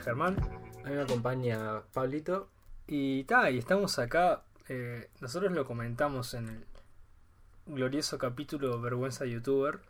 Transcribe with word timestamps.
Germán. 0.00 0.36
A 0.84 0.88
mí 0.88 0.94
me 0.94 1.02
acompaña 1.02 1.82
Pablito. 1.92 2.48
Y 2.86 3.24
ta, 3.24 3.50
y 3.50 3.58
estamos 3.58 3.98
acá. 3.98 4.42
eh, 4.68 5.10
nosotros 5.20 5.52
lo 5.52 5.64
comentamos 5.64 6.34
en 6.34 6.48
el 6.48 6.64
glorioso 7.66 8.18
capítulo 8.18 8.80
Vergüenza 8.80 9.24
Youtuber. 9.24 9.80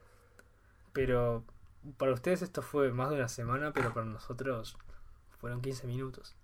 Pero 0.92 1.44
para 1.96 2.12
ustedes 2.12 2.42
esto 2.42 2.62
fue 2.62 2.92
más 2.92 3.10
de 3.10 3.16
una 3.16 3.28
semana, 3.28 3.72
pero 3.72 3.94
para 3.94 4.06
nosotros 4.06 4.76
fueron 5.40 5.62
15 5.62 5.86
minutos. 5.86 6.34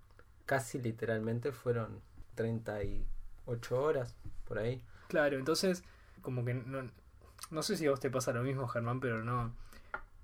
Casi 0.46 0.78
literalmente 0.80 1.52
fueron 1.52 2.00
38 2.36 3.82
horas 3.82 4.14
por 4.46 4.58
ahí. 4.58 4.82
Claro, 5.08 5.36
entonces, 5.38 5.82
como 6.22 6.44
que 6.44 6.54
no, 6.54 6.90
no 7.50 7.62
sé 7.62 7.76
si 7.76 7.86
a 7.86 7.90
vos 7.90 8.00
te 8.00 8.10
pasa 8.10 8.32
lo 8.32 8.42
mismo, 8.42 8.68
Germán, 8.68 9.00
pero 9.00 9.22
no, 9.24 9.54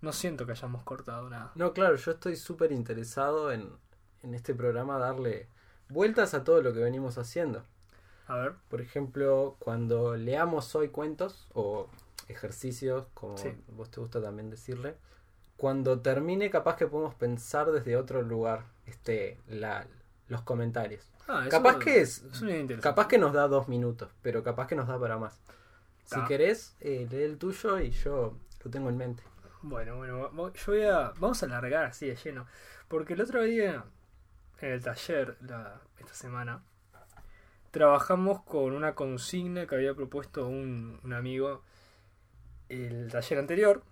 no 0.03 0.13
siento 0.13 0.45
que 0.47 0.53
hayamos 0.53 0.83
cortado 0.83 1.29
nada. 1.31 1.53
No, 1.55 1.73
claro, 1.73 1.97
yo 1.97 2.11
estoy 2.13 2.37
súper 2.37 2.73
interesado 2.73 3.51
en, 3.53 3.71
en 4.23 4.35
este 4.35 4.55
programa 4.55 4.99
darle 4.99 5.49
vueltas 5.89 6.35
a 6.35 6.45
todo 6.45 6.61
lo 6.63 6.73
que 6.73 6.81
venimos 6.81 7.19
haciendo. 7.19 7.65
A 8.27 8.37
ver, 8.37 8.55
Por 8.69 8.81
ejemplo, 8.81 9.57
cuando 9.59 10.17
leamos 10.17 10.75
hoy 10.75 10.89
cuentos 10.89 11.49
o 11.55 11.89
ejercicios, 12.29 13.07
como 13.15 13.37
Sí. 13.37 13.53
vos 13.69 13.91
te 13.91 14.01
gusta 14.01 14.21
también 14.23 14.49
decirle, 14.51 14.97
cuando 15.57 16.01
termine 16.01 16.51
capaz 16.51 16.77
que 16.77 16.87
podemos 16.87 17.15
pensar 17.15 17.71
desde 17.73 17.97
otro 17.97 18.23
lugar 18.23 18.65
este 18.87 19.39
la, 19.49 19.87
los 20.29 20.43
comentarios. 20.43 21.05
ah, 21.29 21.43
eso 21.43 21.51
Capaz 21.51 21.79
que 21.79 22.01
es, 22.01 22.25
capaz 22.81 23.07
que 23.09 23.19
nos 23.19 23.33
da 23.33 23.49
dos 23.49 23.69
minutos, 23.69 24.11
pero 24.23 24.43
capaz 24.43 24.67
que 24.67 24.75
nos 24.77 24.89
da 24.89 24.99
para 24.99 25.19
más. 25.19 25.41
Si 26.05 26.21
querés, 26.25 26.75
eh, 26.81 27.07
lee 27.11 27.23
el 27.23 27.39
tuyo 27.39 27.79
y 27.81 27.91
yo 27.91 28.37
lo 28.65 28.71
tengo 28.71 28.89
en 28.89 28.97
mente. 28.97 29.23
Bueno, 29.63 29.97
bueno, 29.97 30.31
yo 30.55 30.73
voy 30.73 30.83
a. 30.83 31.13
Vamos 31.19 31.43
a 31.43 31.47
alargar 31.47 31.85
así 31.85 32.07
de 32.07 32.17
lleno. 32.17 32.47
Porque 32.89 33.15
el 33.15 33.21
otro 33.21 33.43
día, 33.43 33.85
en 34.61 34.73
el 34.73 34.83
taller, 34.83 35.37
la- 35.41 35.81
esta 35.99 36.15
semana, 36.15 36.63
trabajamos 37.71 38.43
con 38.43 38.73
una 38.75 38.95
consigna 38.95 39.67
que 39.67 39.75
había 39.77 39.95
propuesto 39.95 40.47
un, 40.47 41.01
un 41.03 41.13
amigo 41.13 41.63
el 42.69 43.09
taller 43.11 43.39
anterior. 43.39 43.83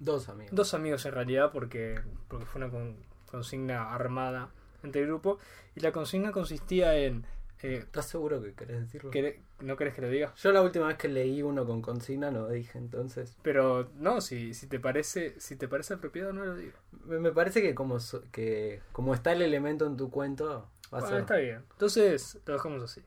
Dos 0.00 0.28
amigos. 0.28 0.54
Dos 0.54 0.74
amigos 0.74 1.06
en 1.06 1.12
realidad, 1.12 1.50
porque, 1.52 2.00
porque 2.28 2.44
fue 2.46 2.60
una 2.60 2.70
con- 2.70 2.96
consigna 3.30 3.94
armada 3.94 4.50
entre 4.82 5.02
el 5.02 5.06
grupo. 5.06 5.38
Y 5.76 5.80
la 5.80 5.92
consigna 5.92 6.32
consistía 6.32 6.96
en. 6.96 7.24
Eh, 7.64 7.78
¿Estás 7.78 8.06
seguro 8.08 8.42
que 8.42 8.54
querés 8.54 8.80
decirlo? 8.82 9.10
¿queré- 9.10 9.40
¿No 9.60 9.76
querés 9.76 9.94
que 9.94 10.02
lo 10.02 10.08
diga? 10.08 10.34
Yo 10.36 10.52
la 10.52 10.62
última 10.62 10.86
vez 10.88 10.96
que 10.98 11.08
leí 11.08 11.42
uno 11.42 11.64
con 11.66 11.80
consigna 11.82 12.30
no 12.30 12.48
dije, 12.48 12.76
entonces. 12.78 13.36
Pero 13.42 13.90
no, 13.94 14.20
si, 14.20 14.52
si 14.54 14.66
te 14.66 14.78
parece 14.80 15.38
si 15.40 15.56
te 15.56 15.66
parece 15.68 15.94
apropiado, 15.94 16.32
no 16.32 16.44
lo 16.44 16.54
digo. 16.56 16.76
Me, 17.06 17.18
me 17.18 17.32
parece 17.32 17.62
que 17.62 17.74
como, 17.74 18.00
so- 18.00 18.22
que 18.32 18.80
como 18.92 19.14
está 19.14 19.32
el 19.32 19.42
elemento 19.42 19.86
en 19.86 19.96
tu 19.96 20.10
cuento, 20.10 20.68
va 20.92 20.98
a 20.98 21.00
Bueno, 21.00 21.08
ser- 21.08 21.20
está 21.20 21.36
bien. 21.36 21.64
Entonces, 21.72 22.38
lo 22.46 22.52
dejamos 22.54 22.82
así. 22.82 23.02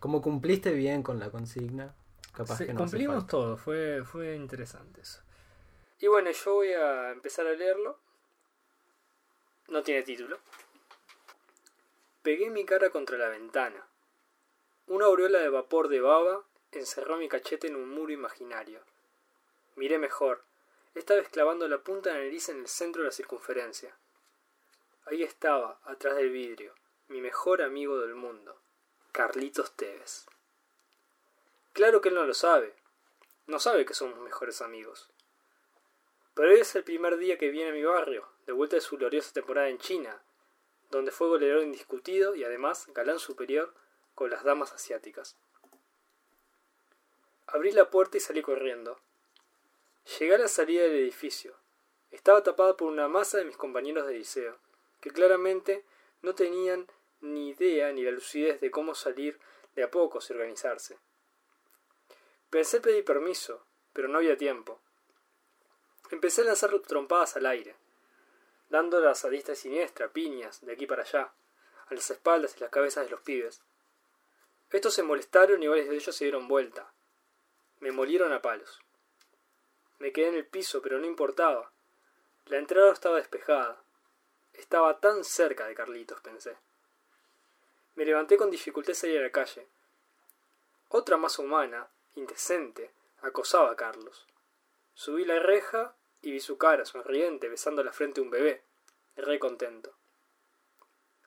como 0.00 0.20
cumpliste 0.22 0.72
bien 0.72 1.02
con 1.02 1.18
la 1.20 1.30
consigna, 1.30 1.94
capaz 2.32 2.58
que 2.60 2.72
no 2.72 2.80
hace 2.84 2.90
cumplimos 2.96 3.16
falta. 3.18 3.30
todo, 3.30 3.56
fue, 3.56 4.02
fue 4.04 4.34
interesante 4.34 5.00
eso. 5.02 5.20
Y 6.00 6.06
bueno, 6.08 6.30
yo 6.32 6.54
voy 6.54 6.72
a 6.72 7.10
empezar 7.12 7.46
a 7.46 7.52
leerlo. 7.52 7.98
No 9.68 9.82
tiene 9.82 10.02
título. 10.02 10.38
Pegué 12.22 12.50
mi 12.50 12.64
cara 12.64 12.90
contra 12.90 13.16
la 13.18 13.28
ventana. 13.28 13.86
Una 14.86 15.06
aureola 15.06 15.38
de 15.38 15.48
vapor 15.48 15.88
de 15.88 16.00
baba 16.00 16.44
encerró 16.72 17.16
mi 17.16 17.28
cachete 17.28 17.68
en 17.68 17.76
un 17.76 17.88
muro 17.88 18.12
imaginario. 18.12 18.80
Miré 19.76 19.98
mejor, 19.98 20.44
esta 20.94 21.14
vez 21.14 21.28
clavando 21.28 21.68
la 21.68 21.78
punta 21.78 22.10
de 22.10 22.18
la 22.18 22.24
nariz 22.24 22.48
en 22.48 22.60
el 22.60 22.68
centro 22.68 23.02
de 23.02 23.08
la 23.08 23.12
circunferencia. 23.12 23.96
Ahí 25.06 25.22
estaba, 25.22 25.80
atrás 25.84 26.16
del 26.16 26.30
vidrio, 26.30 26.74
mi 27.08 27.20
mejor 27.20 27.62
amigo 27.62 27.98
del 28.00 28.14
mundo, 28.14 28.60
Carlitos 29.12 29.72
Tevez. 29.76 30.26
Claro 31.72 32.00
que 32.00 32.10
él 32.10 32.14
no 32.14 32.24
lo 32.24 32.34
sabe. 32.34 32.74
No 33.46 33.58
sabe 33.58 33.84
que 33.84 33.94
somos 33.94 34.18
mejores 34.18 34.62
amigos. 34.62 35.08
Pero 36.34 36.50
hoy 36.50 36.60
es 36.60 36.74
el 36.74 36.84
primer 36.84 37.18
día 37.18 37.38
que 37.38 37.50
viene 37.50 37.70
a 37.70 37.74
mi 37.74 37.82
barrio, 37.82 38.28
de 38.46 38.52
vuelta 38.52 38.76
de 38.76 38.82
su 38.82 38.96
gloriosa 38.96 39.32
temporada 39.32 39.68
en 39.68 39.78
China, 39.78 40.22
donde 40.90 41.10
fue 41.10 41.28
goleador 41.28 41.62
indiscutido 41.62 42.34
y 42.34 42.44
además 42.44 42.86
galán 42.94 43.18
superior 43.18 43.74
con 44.14 44.30
las 44.30 44.44
damas 44.44 44.72
asiáticas. 44.72 45.36
Abrí 47.46 47.72
la 47.72 47.90
puerta 47.90 48.16
y 48.16 48.20
salí 48.20 48.42
corriendo. 48.42 48.98
Llegué 50.18 50.34
a 50.34 50.38
la 50.38 50.48
salida 50.48 50.82
del 50.82 50.94
edificio. 50.94 51.54
Estaba 52.10 52.42
tapada 52.42 52.76
por 52.76 52.88
una 52.88 53.08
masa 53.08 53.38
de 53.38 53.44
mis 53.44 53.56
compañeros 53.56 54.06
de 54.06 54.14
liceo, 54.14 54.58
que 55.00 55.10
claramente 55.10 55.84
no 56.22 56.34
tenían 56.34 56.86
ni 57.20 57.50
idea 57.50 57.92
ni 57.92 58.02
la 58.02 58.10
lucidez 58.10 58.60
de 58.60 58.70
cómo 58.70 58.94
salir 58.94 59.38
de 59.74 59.82
a 59.82 59.90
pocos 59.90 60.28
y 60.28 60.32
organizarse. 60.32 60.98
Pensé 62.50 62.80
pedir 62.80 63.04
permiso, 63.04 63.64
pero 63.92 64.08
no 64.08 64.18
había 64.18 64.36
tiempo. 64.36 64.80
Empecé 66.10 66.42
a 66.42 66.44
lanzar 66.44 66.78
trompadas 66.80 67.36
al 67.36 67.46
aire, 67.46 67.74
dándolas 68.68 69.24
a 69.24 69.30
diestra 69.30 69.54
y 69.54 69.56
siniestra, 69.56 70.12
piñas, 70.12 70.60
de 70.60 70.72
aquí 70.72 70.86
para 70.86 71.02
allá, 71.02 71.32
a 71.86 71.94
las 71.94 72.10
espaldas 72.10 72.54
y 72.56 72.60
las 72.60 72.70
cabezas 72.70 73.04
de 73.04 73.10
los 73.10 73.20
pibes. 73.22 73.62
Estos 74.72 74.94
se 74.94 75.02
molestaron 75.02 75.62
y 75.62 75.68
varios 75.68 75.88
de 75.88 75.96
ellos 75.96 76.16
se 76.16 76.24
dieron 76.24 76.48
vuelta. 76.48 76.90
Me 77.80 77.92
molieron 77.92 78.32
a 78.32 78.40
palos. 78.40 78.80
Me 79.98 80.12
quedé 80.12 80.28
en 80.28 80.34
el 80.34 80.46
piso, 80.46 80.80
pero 80.80 80.98
no 80.98 81.06
importaba. 81.06 81.70
La 82.46 82.58
entrada 82.58 82.92
estaba 82.92 83.18
despejada. 83.18 83.82
Estaba 84.54 84.98
tan 84.98 85.24
cerca 85.24 85.66
de 85.66 85.74
Carlitos, 85.74 86.20
pensé. 86.22 86.56
Me 87.94 88.06
levanté 88.06 88.38
con 88.38 88.50
dificultad 88.50 88.94
salí 88.94 89.16
a 89.16 89.20
la 89.20 89.30
calle. 89.30 89.68
Otra 90.88 91.18
más 91.18 91.38
humana, 91.38 91.88
indecente, 92.14 92.90
acosaba 93.20 93.70
a 93.70 93.76
Carlos. 93.76 94.26
Subí 94.94 95.24
la 95.24 95.38
reja 95.38 95.94
y 96.22 96.32
vi 96.32 96.40
su 96.40 96.56
cara 96.56 96.84
sonriente 96.84 97.48
besando 97.48 97.84
la 97.84 97.92
frente 97.92 98.20
de 98.20 98.24
un 98.24 98.30
bebé, 98.30 98.62
re 99.16 99.38
contento. 99.38 99.94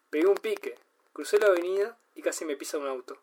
Pegué 0.09 0.27
un 0.27 0.37
pique, 0.37 0.79
crucé 1.13 1.37
la 1.39 1.47
avenida 1.47 1.97
y 2.15 2.21
casi 2.21 2.45
me 2.45 2.55
pisa 2.55 2.77
un 2.77 2.87
auto. 2.87 3.19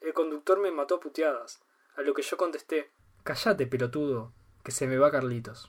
El 0.00 0.14
conductor 0.14 0.58
me 0.58 0.70
mató 0.70 0.96
a 0.96 1.00
puteadas, 1.00 1.60
a 1.94 2.02
lo 2.02 2.14
que 2.14 2.22
yo 2.22 2.36
contesté 2.36 2.90
Cállate, 3.26 3.66
pelotudo, 3.66 4.32
que 4.62 4.70
se 4.70 4.86
me 4.86 4.98
va 4.98 5.10
Carlitos. 5.10 5.68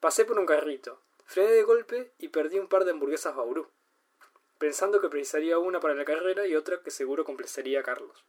Pasé 0.00 0.24
por 0.24 0.38
un 0.38 0.46
carrito, 0.46 0.98
frené 1.26 1.50
de 1.50 1.62
golpe 1.62 2.14
y 2.16 2.28
perdí 2.28 2.58
un 2.58 2.68
par 2.68 2.86
de 2.86 2.92
hamburguesas 2.92 3.36
Bauru, 3.36 3.68
pensando 4.56 5.02
que 5.02 5.10
precisaría 5.10 5.58
una 5.58 5.78
para 5.78 5.94
la 5.94 6.06
carrera 6.06 6.46
y 6.46 6.56
otra 6.56 6.80
que 6.80 6.90
seguro 6.90 7.26
complacería 7.26 7.80
a 7.80 7.82
Carlos. 7.82 8.24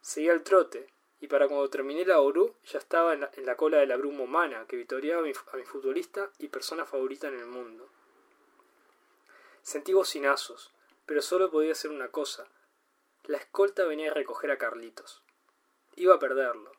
Seguí 0.00 0.28
al 0.28 0.44
trote, 0.44 0.92
y 1.18 1.26
para 1.26 1.48
cuando 1.48 1.68
terminé 1.68 2.04
la 2.04 2.18
Bauru 2.18 2.54
ya 2.64 2.78
estaba 2.78 3.14
en 3.14 3.22
la, 3.22 3.30
en 3.34 3.44
la 3.44 3.56
cola 3.56 3.78
de 3.78 3.86
la 3.86 3.96
bruma 3.96 4.22
humana 4.22 4.66
que 4.68 4.76
victoriaba 4.76 5.20
a 5.22 5.24
mi, 5.24 5.32
a 5.32 5.56
mi 5.56 5.64
futbolista 5.64 6.30
y 6.38 6.46
persona 6.46 6.86
favorita 6.86 7.26
en 7.26 7.34
el 7.34 7.46
mundo. 7.46 7.88
Sentí 9.62 9.92
bocinazos, 9.92 10.72
pero 11.04 11.20
solo 11.20 11.50
podía 11.50 11.72
hacer 11.72 11.90
una 11.90 12.12
cosa. 12.12 12.46
La 13.28 13.36
escolta 13.36 13.84
venía 13.84 14.10
a 14.10 14.14
recoger 14.14 14.50
a 14.50 14.56
Carlitos. 14.56 15.22
Iba 15.96 16.14
a 16.14 16.18
perderlo. 16.18 16.72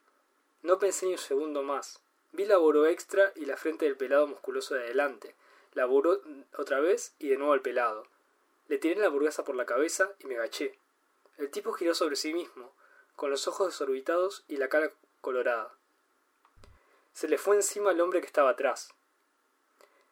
No 0.63 0.79
pensé 0.79 1.05
ni 1.05 1.11
un 1.11 1.19
segundo 1.19 1.61
más. 1.61 2.01
Vi 2.31 2.43
la 2.43 2.57
boró 2.57 2.87
extra 2.87 3.31
y 3.35 3.45
la 3.45 3.55
frente 3.55 3.85
del 3.85 3.95
pelado 3.95 4.25
musculoso 4.25 4.73
de 4.73 4.81
adelante. 4.81 5.35
La 5.73 5.85
boró 5.85 6.23
otra 6.57 6.79
vez 6.79 7.13
y 7.19 7.29
de 7.29 7.37
nuevo 7.37 7.53
al 7.53 7.61
pelado. 7.61 8.07
Le 8.67 8.79
tiré 8.79 8.99
la 8.99 9.05
hamburguesa 9.05 9.43
por 9.43 9.53
la 9.53 9.67
cabeza 9.67 10.15
y 10.17 10.25
me 10.25 10.37
agaché. 10.37 10.79
El 11.37 11.51
tipo 11.51 11.71
giró 11.73 11.93
sobre 11.93 12.15
sí 12.15 12.33
mismo, 12.33 12.73
con 13.15 13.29
los 13.29 13.47
ojos 13.47 13.67
desorbitados 13.67 14.43
y 14.47 14.57
la 14.57 14.69
cara 14.69 14.91
colorada. 15.21 15.71
Se 17.13 17.27
le 17.27 17.37
fue 17.37 17.57
encima 17.57 17.91
al 17.91 18.01
hombre 18.01 18.21
que 18.21 18.27
estaba 18.27 18.49
atrás. 18.49 18.91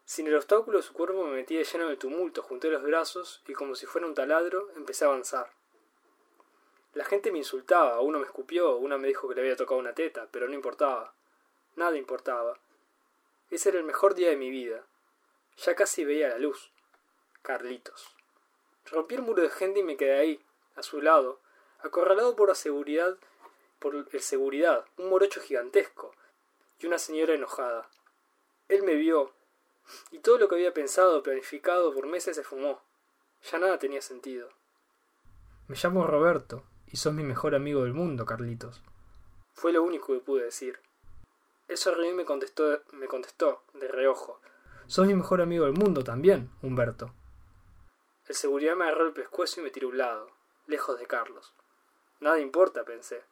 Sin 0.05 0.27
el 0.27 0.35
obstáculo 0.35 0.77
de 0.77 0.83
su 0.83 0.93
cuerpo 0.93 1.25
me 1.25 1.33
metí 1.33 1.55
de 1.55 1.63
lleno 1.63 1.85
en 1.85 1.91
el 1.91 1.97
tumulto, 1.97 2.43
junté 2.43 2.69
los 2.69 2.83
brazos 2.83 3.41
y 3.47 3.53
como 3.53 3.73
si 3.73 3.87
fuera 3.87 4.05
un 4.05 4.13
taladro 4.13 4.69
empecé 4.75 5.03
a 5.03 5.07
avanzar. 5.07 5.56
La 6.97 7.05
gente 7.05 7.31
me 7.31 7.37
insultaba, 7.37 8.01
uno 8.01 8.17
me 8.17 8.25
escupió, 8.25 8.75
una 8.77 8.97
me 8.97 9.07
dijo 9.07 9.29
que 9.29 9.35
le 9.35 9.41
había 9.41 9.55
tocado 9.55 9.79
una 9.79 9.93
teta, 9.93 10.29
pero 10.31 10.47
no 10.47 10.55
importaba. 10.55 11.13
Nada 11.75 11.95
importaba. 11.95 12.57
Ese 13.51 13.69
era 13.69 13.77
el 13.77 13.83
mejor 13.83 14.15
día 14.15 14.29
de 14.31 14.35
mi 14.35 14.49
vida. 14.49 14.83
Ya 15.57 15.75
casi 15.75 16.03
veía 16.05 16.29
la 16.29 16.39
luz. 16.39 16.71
Carlitos. 17.43 18.15
Rompí 18.87 19.13
el 19.13 19.21
muro 19.21 19.43
de 19.43 19.51
gente 19.51 19.81
y 19.81 19.83
me 19.83 19.95
quedé 19.95 20.17
ahí, 20.17 20.43
a 20.75 20.81
su 20.81 20.99
lado, 20.99 21.39
acorralado 21.81 22.35
por 22.35 22.49
la 22.49 22.55
seguridad, 22.55 23.15
por 23.77 24.09
seguridad, 24.19 24.83
un 24.97 25.11
morocho 25.11 25.39
gigantesco 25.39 26.15
y 26.79 26.87
una 26.87 26.97
señora 26.97 27.35
enojada. 27.35 27.87
Él 28.69 28.81
me 28.81 28.95
vio, 28.95 29.33
y 30.09 30.17
todo 30.17 30.39
lo 30.39 30.49
que 30.49 30.55
había 30.55 30.73
pensado, 30.73 31.21
planificado 31.21 31.93
por 31.93 32.07
meses 32.07 32.35
se 32.35 32.43
fumó. 32.43 32.81
Ya 33.51 33.59
nada 33.59 33.77
tenía 33.77 34.01
sentido. 34.01 34.49
Me 35.67 35.75
llamo 35.75 36.07
Roberto, 36.07 36.63
y 36.91 36.97
sos 36.97 37.13
mi 37.13 37.23
mejor 37.23 37.55
amigo 37.55 37.83
del 37.83 37.93
mundo, 37.93 38.25
Carlitos. 38.25 38.81
Fue 39.53 39.73
lo 39.73 39.83
único 39.83 40.13
que 40.13 40.19
pude 40.19 40.43
decir. 40.43 40.79
Él 41.67 41.77
sonrió 41.77 42.09
y 42.09 42.13
me 42.13 42.25
contestó, 42.25 42.81
me 42.93 43.07
contestó, 43.07 43.63
de 43.73 43.87
reojo. 43.87 44.39
Sos 44.87 45.07
mi 45.07 45.15
mejor 45.15 45.41
amigo 45.41 45.65
del 45.65 45.73
mundo 45.73 46.03
también, 46.03 46.49
Humberto. 46.61 47.13
El 48.27 48.35
seguridad 48.35 48.75
me 48.75 48.85
agarró 48.85 49.07
el 49.07 49.13
pescuezo 49.13 49.59
y 49.59 49.63
me 49.63 49.69
tiró 49.69 49.87
a 49.87 49.91
un 49.91 49.97
lado, 49.97 50.31
lejos 50.67 50.99
de 50.99 51.07
Carlos. 51.07 51.53
Nada 52.19 52.39
importa, 52.39 52.83
pensé. 52.83 53.23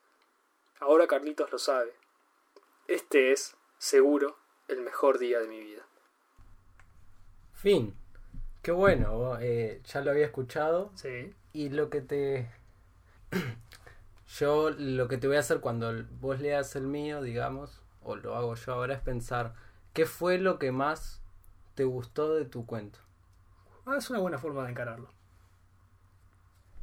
Ahora 0.79 1.07
Carlitos 1.07 1.51
lo 1.51 1.57
sabe. 1.57 1.93
Este 2.87 3.31
es, 3.31 3.55
seguro, 3.77 4.37
el 4.67 4.81
mejor 4.81 5.17
día 5.17 5.39
de 5.39 5.47
mi 5.47 5.59
vida. 5.59 5.85
Fin. 7.53 7.95
Qué 8.61 8.71
bueno, 8.71 9.37
eh, 9.39 9.81
ya 9.85 10.01
lo 10.01 10.11
había 10.11 10.25
escuchado. 10.25 10.91
Sí. 10.95 11.33
Y 11.53 11.69
lo 11.69 11.89
que 11.89 12.01
te... 12.01 12.51
yo 14.27 14.69
lo 14.71 15.07
que 15.07 15.17
te 15.17 15.27
voy 15.27 15.37
a 15.37 15.41
hacer 15.41 15.59
cuando 15.61 15.93
vos 16.19 16.39
leas 16.39 16.75
el 16.75 16.87
mío, 16.87 17.21
digamos, 17.21 17.81
o 18.03 18.15
lo 18.15 18.35
hago 18.35 18.55
yo 18.55 18.73
ahora, 18.73 18.93
es 18.95 19.01
pensar, 19.01 19.53
¿qué 19.93 20.05
fue 20.05 20.37
lo 20.37 20.59
que 20.59 20.71
más 20.71 21.21
te 21.75 21.83
gustó 21.83 22.35
de 22.35 22.45
tu 22.45 22.65
cuento? 22.65 22.99
Ah, 23.85 23.95
es 23.97 24.09
una 24.09 24.19
buena 24.19 24.37
forma 24.37 24.63
de 24.63 24.71
encararlo. 24.71 25.09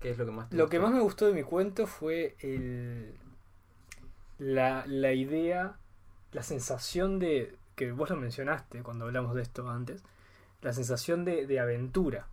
¿Qué 0.00 0.10
es 0.10 0.18
lo 0.18 0.26
que 0.26 0.32
más 0.32 0.50
te 0.50 0.56
Lo 0.56 0.64
gustó? 0.64 0.70
que 0.70 0.78
más 0.80 0.90
me 0.92 1.00
gustó 1.00 1.26
de 1.26 1.32
mi 1.32 1.42
cuento 1.42 1.86
fue 1.86 2.36
el, 2.40 3.14
la, 4.38 4.84
la 4.86 5.12
idea, 5.12 5.76
la 6.32 6.42
sensación 6.42 7.18
de, 7.18 7.56
que 7.76 7.92
vos 7.92 8.10
lo 8.10 8.16
mencionaste 8.16 8.82
cuando 8.82 9.04
hablamos 9.06 9.34
de 9.34 9.42
esto 9.42 9.68
antes, 9.70 10.02
la 10.62 10.72
sensación 10.72 11.24
de, 11.24 11.46
de 11.46 11.60
aventura 11.60 12.26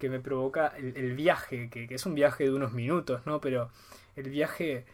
que 0.00 0.08
me 0.08 0.18
provoca 0.18 0.68
el, 0.76 1.14
viaje, 1.14 1.70
que, 1.70 1.86
es 1.88 2.06
un 2.06 2.16
viaje 2.16 2.44
de 2.44 2.50
unos 2.50 2.72
minutos, 2.72 3.24
¿no? 3.26 3.40
Pero 3.40 3.70
el 4.16 4.30
viaje 4.30 4.86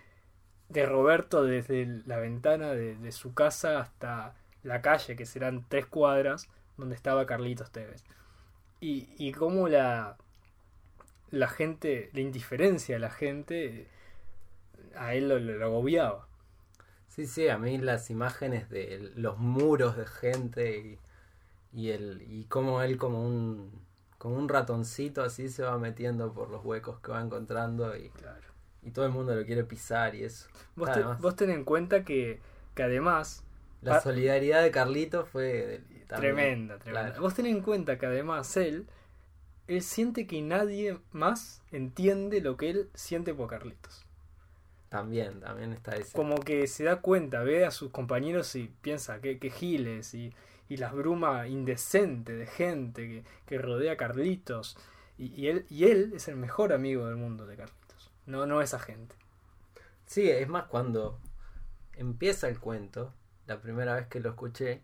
de 0.69 0.85
Roberto 0.85 1.45
desde 1.45 2.03
la 2.05 2.19
ventana 2.19 2.73
de, 2.73 3.13
su 3.13 3.33
casa 3.33 3.81
hasta 3.81 4.35
la 4.65 4.83
calle, 4.83 5.17
que 5.17 5.25
serán 5.25 5.65
tres 5.69 5.87
cuadras, 5.87 6.49
donde 6.77 6.97
estaba 6.97 7.25
Carlitos 7.25 7.71
Tevez. 7.71 8.05
Y, 8.81 9.09
y 9.17 9.33
cómo 9.33 9.69
la, 9.69 10.17
la 11.31 11.49
gente, 11.49 12.11
la 12.13 12.21
indiferencia 12.21 12.97
de 12.97 13.01
la 13.01 13.11
gente 13.11 13.89
a 14.97 15.15
él 15.15 15.29
lo, 15.29 15.39
lo 15.39 15.65
agobiaba. 15.65 16.29
Sí, 17.09 17.27
sí, 17.27 17.49
a 17.49 17.59
mí 17.59 17.79
las 17.79 18.11
imágenes 18.11 18.69
de 18.69 19.13
los 19.15 19.39
muros 19.39 19.97
de 19.97 20.07
gente 20.07 20.79
y, 20.79 20.99
y, 21.73 21.91
el, 21.91 22.25
y 22.29 22.45
cómo 22.45 22.83
él 22.83 22.99
como 22.99 23.25
un, 23.25 23.86
como 24.19 24.37
un 24.37 24.49
ratoncito 24.49 25.23
así 25.23 25.49
se 25.49 25.63
va 25.63 25.79
metiendo 25.79 26.33
por 26.33 26.51
los 26.51 26.65
huecos 26.65 27.01
que 27.01 27.13
va 27.13 27.21
encontrando 27.21 27.97
y, 27.97 28.09
Claro. 28.11 28.41
y 28.83 28.91
todo 28.91 29.05
el 29.07 29.13
mundo 29.13 29.35
lo 29.35 29.45
quiere 29.45 29.65
pisar 29.65 30.15
y 30.15 30.25
eso. 30.25 30.49
Vos, 30.75 30.91
te- 30.93 31.03
vos 31.03 31.37
ten 31.37 31.51
en 31.51 31.65
cuenta 31.65 32.05
que, 32.05 32.41
que 32.75 32.83
además 32.83 33.45
la 33.83 33.97
Ah. 33.97 34.01
solidaridad 34.01 34.63
de 34.63 34.71
Carlitos 34.71 35.29
fue 35.29 35.83
Tremenda, 36.09 36.79
tremenda. 36.79 36.79
claro. 36.79 37.21
Vos 37.21 37.35
ten 37.35 37.47
en 37.47 37.61
cuenta 37.61 37.99
que 37.99 38.07
además 38.07 38.57
él, 38.57 38.87
él 39.67 39.83
siente 39.83 40.27
que 40.27 40.41
nadie 40.43 40.99
más 41.13 41.63
entiende 41.73 42.41
lo 42.41 42.57
que 42.57 42.71
él 42.71 42.89
siente 42.95 43.35
por 43.35 43.49
Carlitos. 43.51 44.05
También, 44.89 45.41
también 45.41 45.73
está 45.73 45.97
ese. 45.97 46.17
Como 46.17 46.37
que 46.37 46.67
se 46.69 46.85
da 46.85 47.01
cuenta, 47.01 47.43
ve 47.43 47.65
a 47.67 47.71
sus 47.73 47.91
compañeros 47.91 48.55
y 48.55 48.73
piensa 48.83 49.21
que, 49.21 49.39
que 49.39 49.51
giles 49.51 50.15
y, 50.15 50.33
y 50.69 50.77
la 50.79 50.91
bruma 50.93 51.47
indecente 51.49 52.33
de 52.35 52.47
gente 52.47 53.07
que, 53.09 53.25
que 53.47 53.59
rodea 53.59 53.93
a 53.93 53.97
Carlitos. 53.97 54.77
Y, 55.19 55.27
y 55.41 55.49
él, 55.49 55.67
y 55.71 55.85
él 55.85 56.13
es 56.15 56.29
el 56.29 56.37
mejor 56.37 56.73
amigo 56.73 57.07
del 57.07 57.17
mundo 57.17 57.47
de 57.47 57.57
Carlitos. 57.57 58.11
No, 58.27 58.47
no 58.47 58.61
esa 58.61 58.79
gente. 58.79 59.15
Sí, 60.07 60.29
es 60.31 60.49
más, 60.49 60.65
cuando 60.65 61.19
empieza 61.95 62.49
el 62.49 62.59
cuento, 62.61 63.13
la 63.47 63.61
primera 63.61 63.95
vez 63.95 64.07
que 64.09 64.21
lo 64.21 64.31
escuché, 64.31 64.83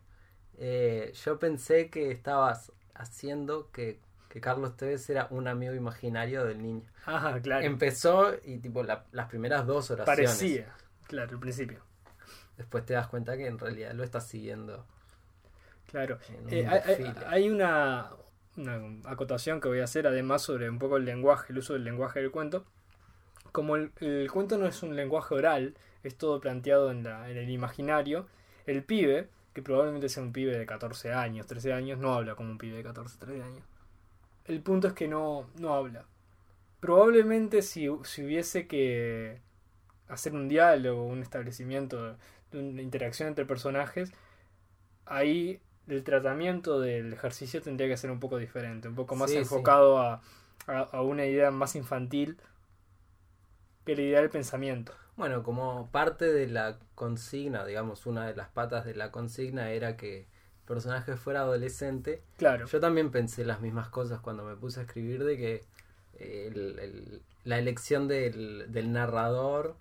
eh, 0.57 1.11
yo 1.25 1.39
pensé 1.39 1.89
que 1.89 2.11
estabas 2.11 2.71
haciendo 2.93 3.69
que, 3.71 3.99
que 4.29 4.41
Carlos 4.41 4.75
Tevez 4.77 5.09
era 5.09 5.27
un 5.29 5.47
amigo 5.47 5.73
imaginario 5.73 6.45
del 6.45 6.61
niño. 6.61 6.87
Ah, 7.05 7.37
claro. 7.41 7.65
Empezó 7.65 8.33
y 8.45 8.57
tipo 8.59 8.83
la- 8.83 9.05
las 9.11 9.27
primeras 9.29 9.65
dos 9.67 9.91
oraciones. 9.91 10.25
Parecía, 10.29 10.73
claro, 11.07 11.31
al 11.33 11.39
principio. 11.39 11.79
Después 12.57 12.85
te 12.85 12.93
das 12.93 13.07
cuenta 13.07 13.35
que 13.35 13.47
en 13.47 13.59
realidad 13.59 13.93
lo 13.93 14.03
estás 14.03 14.27
siguiendo. 14.27 14.85
Claro. 15.93 16.17
Un 16.43 16.51
Eh, 16.51 16.67
hay, 17.27 17.51
una, 17.51 18.09
una 18.57 18.81
acotación 19.05 19.61
que 19.61 19.67
voy 19.67 19.79
a 19.79 19.83
hacer 19.83 20.07
además 20.07 20.41
sobre 20.41 20.67
un 20.67 20.79
poco 20.79 20.97
el 20.97 21.05
lenguaje, 21.05 21.53
el 21.53 21.59
uso 21.59 21.73
del 21.73 21.83
lenguaje 21.83 22.19
del 22.19 22.31
cuento. 22.31 22.65
Como 23.51 23.75
el, 23.75 23.91
el 23.99 24.31
cuento 24.31 24.57
no 24.57 24.65
es 24.65 24.81
un 24.81 24.95
lenguaje 24.95 25.35
oral, 25.35 25.75
es 26.01 26.17
todo 26.17 26.41
planteado 26.41 26.89
en, 26.89 27.03
la, 27.03 27.29
en 27.29 27.37
el 27.37 27.47
imaginario, 27.51 28.25
el 28.65 28.83
pibe, 28.83 29.29
que 29.53 29.61
probablemente 29.61 30.09
sea 30.09 30.23
un 30.23 30.33
pibe 30.33 30.57
de 30.57 30.65
14 30.65 31.13
años, 31.13 31.45
13 31.45 31.73
años, 31.73 31.99
no 31.99 32.15
habla 32.15 32.33
como 32.33 32.49
un 32.49 32.57
pibe 32.57 32.77
de 32.77 32.83
14, 32.83 33.19
13 33.19 33.43
años. 33.43 33.63
El 34.45 34.61
punto 34.61 34.87
es 34.87 34.93
que 34.93 35.07
no, 35.07 35.47
no 35.59 35.75
habla. 35.75 36.05
Probablemente 36.79 37.61
si, 37.61 37.87
si 38.03 38.25
hubiese 38.25 38.65
que 38.65 39.41
hacer 40.07 40.33
un 40.33 40.47
diálogo, 40.49 41.05
un 41.05 41.21
establecimiento 41.21 42.17
una 42.51 42.81
interacción 42.81 43.27
entre 43.27 43.45
personajes, 43.45 44.11
ahí 45.05 45.61
el 45.87 46.03
tratamiento 46.03 46.79
del 46.79 47.13
ejercicio 47.13 47.61
tendría 47.61 47.87
que 47.89 47.97
ser 47.97 48.11
un 48.11 48.19
poco 48.19 48.37
diferente, 48.37 48.87
un 48.87 48.95
poco 48.95 49.15
más 49.15 49.29
Sí, 49.29 49.37
sí. 49.37 49.39
enfocado 49.39 49.99
a, 49.99 50.21
a, 50.67 50.79
a 50.81 51.01
una 51.01 51.25
idea 51.25 51.51
más 51.51 51.75
infantil 51.75 52.37
que 53.85 53.95
la 53.95 54.01
idea 54.01 54.21
del 54.21 54.29
pensamiento. 54.29 54.93
Bueno, 55.15 55.43
como 55.43 55.89
parte 55.91 56.25
de 56.31 56.47
la 56.47 56.79
consigna, 56.95 57.65
digamos, 57.65 58.05
una 58.05 58.25
de 58.27 58.35
las 58.35 58.49
patas 58.49 58.85
de 58.85 58.95
la 58.95 59.11
consigna 59.11 59.71
era 59.71 59.95
que 59.95 60.19
el 60.21 60.25
personaje 60.65 61.15
fuera 61.17 61.41
adolescente. 61.41 62.21
Claro, 62.37 62.65
Yo 62.67 62.79
también 62.79 63.11
pensé 63.11 63.45
las 63.45 63.61
mismas 63.61 63.89
cosas 63.89 64.21
cuando 64.21 64.43
me 64.43 64.55
puse 64.55 64.79
a 64.79 64.83
escribir 64.83 65.23
de 65.23 65.37
que 65.37 65.63
el- 66.19 66.79
el- 66.79 67.21
la 67.43 67.59
elección 67.59 68.07
del, 68.07 68.71
del 68.71 68.91
narrador 68.91 69.75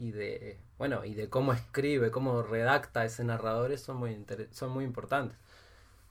y 0.00 0.12
de 0.12 0.56
bueno 0.78 1.04
y 1.04 1.14
de 1.14 1.28
cómo 1.28 1.52
escribe, 1.52 2.10
cómo 2.10 2.42
redacta 2.42 3.04
ese 3.04 3.22
narrador 3.22 3.76
son 3.78 3.98
muy 3.98 4.16
son 4.50 4.70
muy 4.70 4.84
importantes. 4.84 5.38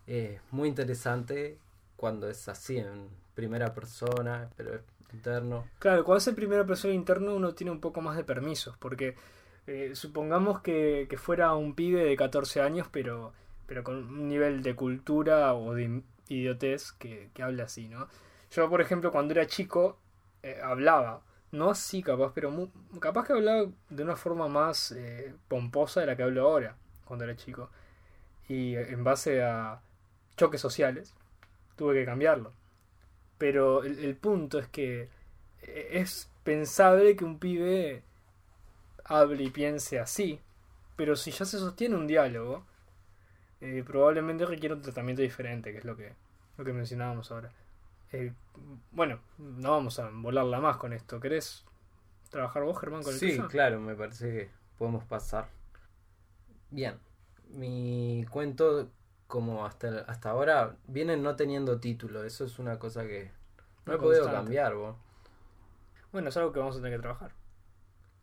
Es 0.08 0.40
muy 0.52 0.70
interesante 0.70 1.58
cuando 1.98 2.30
es 2.30 2.48
así 2.48 2.78
en 2.78 3.10
primera 3.36 3.74
persona, 3.74 4.50
pero 4.56 4.76
es 4.76 4.82
interno. 5.12 5.68
claro, 5.80 6.04
cuando 6.04 6.20
es 6.20 6.28
en 6.28 6.36
primera 6.36 6.66
persona 6.66 6.94
interno 6.94 7.36
uno 7.36 7.54
tiene 7.54 7.72
un 7.72 7.82
poco 7.82 8.02
más 8.02 8.16
de 8.16 8.24
permisos, 8.24 8.78
porque 8.78 9.16
eh, 9.68 9.92
supongamos 9.96 10.62
que, 10.62 11.08
que 11.10 11.18
fuera 11.18 11.54
un 11.56 11.74
pibe 11.74 12.04
de 12.04 12.16
14 12.16 12.62
años, 12.62 12.88
pero, 12.92 13.34
pero 13.66 13.84
con 13.84 13.96
un 13.98 14.28
nivel 14.30 14.62
de 14.62 14.76
cultura 14.76 15.54
o 15.56 15.74
de 15.74 16.04
idiotez 16.28 16.92
que, 16.94 17.30
que 17.34 17.44
habla 17.44 17.64
así, 17.64 17.88
¿no? 17.88 18.08
Yo, 18.52 18.70
por 18.70 18.82
ejemplo, 18.82 19.12
cuando 19.12 19.34
era 19.34 19.48
chico, 19.48 19.98
eh, 20.44 20.60
hablaba, 20.64 21.22
no 21.52 21.70
así 21.70 22.02
capaz, 22.04 22.32
pero 22.34 22.70
capaz 23.00 23.26
que 23.26 23.34
hablaba 23.34 23.70
de 23.90 24.04
una 24.04 24.16
forma 24.16 24.48
más 24.48 24.92
eh, 24.92 25.34
pomposa 25.48 26.02
de 26.02 26.08
la 26.08 26.16
que 26.16 26.24
hablo 26.24 26.44
ahora, 26.44 26.76
cuando 27.06 27.26
era 27.26 27.36
chico. 27.36 27.70
Y 28.48 28.76
eh, 28.76 28.92
en 28.92 29.04
base 29.04 29.44
a 29.44 29.82
choques 30.38 30.62
sociales, 30.62 31.14
tuve 31.76 31.96
que 31.96 32.06
cambiarlo. 32.06 32.54
Pero 33.38 33.84
el, 33.84 34.00
el 34.00 34.16
punto 34.16 34.60
es 34.60 34.68
que 34.68 35.10
eh, 35.64 35.90
es 35.94 36.30
pensable 36.44 37.16
que 37.16 37.26
un 37.26 37.40
pibe 37.40 38.04
hable 39.06 39.44
y 39.44 39.50
piense 39.50 40.00
así, 40.00 40.40
pero 40.96 41.16
si 41.16 41.32
ya 41.32 41.46
se 41.46 41.58
sostiene 41.60 41.96
un 41.96 42.08
diálogo, 42.08 42.66
eh, 43.62 43.84
probablemente 43.86 44.46
requiere 44.46 44.76
un 44.76 44.82
tratamiento 44.82 45.22
diferente, 45.22 45.72
que 45.72 45.80
es 45.80 45.86
lo 45.86 45.98
que, 45.98 46.14
lo 46.58 46.66
que 46.66 46.74
mencionábamos 46.74 47.32
ahora. 47.32 47.52
Eh, 48.12 48.34
bueno, 48.92 49.20
no 49.38 49.72
vamos 49.72 50.00
a 50.00 50.10
volarla 50.12 50.60
más 50.60 50.78
con 50.78 50.94
esto. 50.94 51.20
¿Querés 51.20 51.66
trabajar 52.30 52.64
vos, 52.64 52.80
Germán, 52.80 53.04
con 53.04 53.14
el 53.16 53.20
Sí, 53.20 53.32
tuyo? 53.36 53.48
claro, 53.48 53.80
me 53.80 53.96
parece 53.96 54.32
que 54.32 54.52
podemos 54.78 55.04
pasar. 55.06 55.50
Bien, 56.72 57.00
mi 57.50 58.26
cuento, 58.30 58.90
como 59.28 59.66
hasta, 59.66 60.00
hasta 60.08 60.30
ahora, 60.32 60.78
viene 60.88 61.18
no 61.18 61.36
teniendo 61.36 61.80
título. 61.80 62.24
Eso 62.24 62.46
es 62.46 62.60
una 62.60 62.80
cosa 62.80 63.04
que 63.08 63.32
no 63.86 63.94
he 63.94 63.96
Una 63.96 64.04
podido 64.04 64.26
cambiar. 64.32 64.76
vos. 64.76 64.96
Bueno, 66.12 66.30
es 66.30 66.38
algo 66.38 66.52
que 66.52 66.60
vamos 66.60 66.76
a 66.76 66.80
tener 66.80 66.98
que 66.98 67.02
trabajar. 67.02 67.32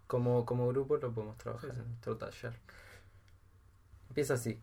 Como, 0.09 0.45
como 0.47 0.67
grupo 0.69 0.97
lo 0.97 1.13
podemos 1.13 1.39
trabajar 1.39 1.71
Sí, 1.71 1.77
sí. 1.77 1.81
en 1.81 1.89
nuestro 1.89 2.17
taller. 2.17 2.55
Empieza 4.09 4.35
así. 4.35 4.61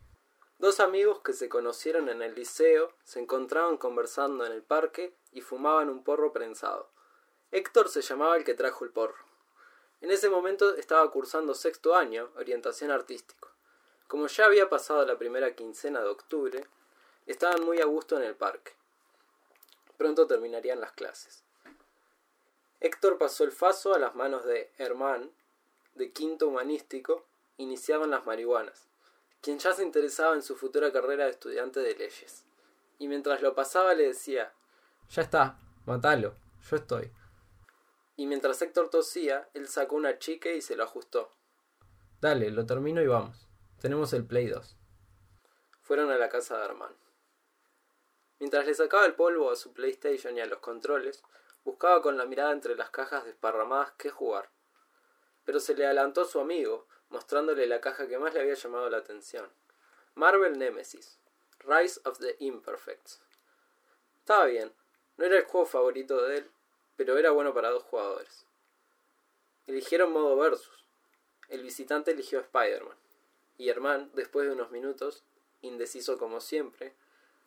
Dos 0.63 0.79
amigos 0.79 1.19
que 1.19 1.33
se 1.33 1.49
conocieron 1.49 2.07
en 2.07 2.21
el 2.21 2.35
liceo 2.35 2.93
se 3.03 3.19
encontraban 3.19 3.75
conversando 3.75 4.45
en 4.45 4.53
el 4.53 4.63
parque 4.63 5.13
y 5.33 5.41
fumaban 5.41 5.89
un 5.89 6.05
porro 6.05 6.31
prensado. 6.31 6.87
Héctor 7.51 7.89
se 7.89 8.01
llamaba 8.01 8.37
el 8.37 8.45
que 8.45 8.53
trajo 8.53 8.85
el 8.85 8.91
porro. 8.91 9.25
En 9.99 10.09
ese 10.09 10.29
momento 10.29 10.73
estaba 10.77 11.11
cursando 11.11 11.53
sexto 11.53 11.97
año, 11.97 12.31
orientación 12.37 12.91
artístico. 12.91 13.49
Como 14.07 14.27
ya 14.27 14.45
había 14.45 14.69
pasado 14.69 15.05
la 15.05 15.17
primera 15.17 15.53
quincena 15.53 15.99
de 15.99 16.07
octubre, 16.07 16.65
estaban 17.25 17.65
muy 17.65 17.81
a 17.81 17.85
gusto 17.85 18.15
en 18.15 18.23
el 18.23 18.35
parque. 18.37 18.71
Pronto 19.97 20.27
terminarían 20.27 20.79
las 20.79 20.93
clases. 20.93 21.43
Héctor 22.79 23.17
pasó 23.17 23.43
el 23.43 23.51
faso 23.51 23.93
a 23.93 23.99
las 23.99 24.15
manos 24.15 24.45
de 24.45 24.71
Herman, 24.77 25.29
de 25.95 26.13
quinto 26.13 26.47
humanístico, 26.47 27.25
iniciaban 27.57 28.11
las 28.11 28.25
marihuanas 28.25 28.92
quien 29.43 29.59
ya 29.59 29.73
se 29.73 29.83
interesaba 29.83 30.35
en 30.35 30.41
su 30.41 30.55
futura 30.55 30.93
carrera 30.93 31.25
de 31.25 31.31
estudiante 31.31 31.81
de 31.81 31.95
leyes. 31.95 32.45
Y 32.97 33.09
mientras 33.09 33.41
lo 33.41 33.53
pasaba 33.53 33.93
le 33.93 34.07
decía 34.07 34.53
Ya 35.09 35.21
está, 35.21 35.59
matalo, 35.85 36.35
yo 36.69 36.77
estoy. 36.77 37.11
Y 38.15 38.25
mientras 38.25 38.61
Héctor 38.61 38.89
tosía, 38.89 39.49
él 39.53 39.67
sacó 39.67 39.97
una 39.97 40.17
chique 40.17 40.55
y 40.55 40.61
se 40.61 40.77
lo 40.77 40.83
ajustó. 40.83 41.29
Dale, 42.21 42.51
lo 42.51 42.65
termino 42.65 43.01
y 43.01 43.07
vamos. 43.07 43.49
Tenemos 43.81 44.13
el 44.13 44.25
Play 44.25 44.47
2. 44.47 44.77
Fueron 45.81 46.09
a 46.09 46.17
la 46.17 46.29
casa 46.29 46.57
de 46.57 46.63
Armand. 46.63 46.95
Mientras 48.39 48.65
le 48.65 48.73
sacaba 48.73 49.05
el 49.05 49.15
polvo 49.15 49.51
a 49.51 49.57
su 49.57 49.73
PlayStation 49.73 50.37
y 50.37 50.39
a 50.39 50.45
los 50.45 50.59
controles, 50.59 51.21
buscaba 51.65 52.01
con 52.01 52.17
la 52.17 52.25
mirada 52.25 52.53
entre 52.53 52.77
las 52.77 52.91
cajas 52.91 53.25
desparramadas 53.25 53.91
qué 53.97 54.09
jugar. 54.09 54.49
Pero 55.43 55.59
se 55.59 55.75
le 55.75 55.85
adelantó 55.85 56.23
su 56.23 56.39
amigo, 56.39 56.87
mostrándole 57.13 57.67
la 57.67 57.79
caja 57.79 58.07
que 58.07 58.17
más 58.17 58.33
le 58.33 58.41
había 58.41 58.55
llamado 58.55 58.89
la 58.89 58.97
atención. 58.97 59.47
Marvel 60.15 60.57
Nemesis, 60.57 61.19
Rise 61.59 62.01
of 62.05 62.17
the 62.17 62.35
Imperfects. 62.39 63.21
Estaba 64.17 64.45
bien, 64.45 64.73
no 65.17 65.25
era 65.25 65.37
el 65.37 65.43
juego 65.43 65.67
favorito 65.67 66.23
de 66.23 66.37
él, 66.39 66.51
pero 66.97 67.15
era 67.19 67.29
bueno 67.29 67.53
para 67.53 67.69
dos 67.69 67.83
jugadores. 67.83 68.47
Eligieron 69.67 70.11
modo 70.11 70.35
versus. 70.35 70.85
El 71.49 71.61
visitante 71.61 72.09
eligió 72.09 72.39
a 72.39 72.41
Spider-Man, 72.41 72.97
y 73.59 73.69
Herman, 73.69 74.09
después 74.15 74.47
de 74.47 74.53
unos 74.53 74.71
minutos, 74.71 75.23
indeciso 75.61 76.17
como 76.17 76.41
siempre, 76.41 76.95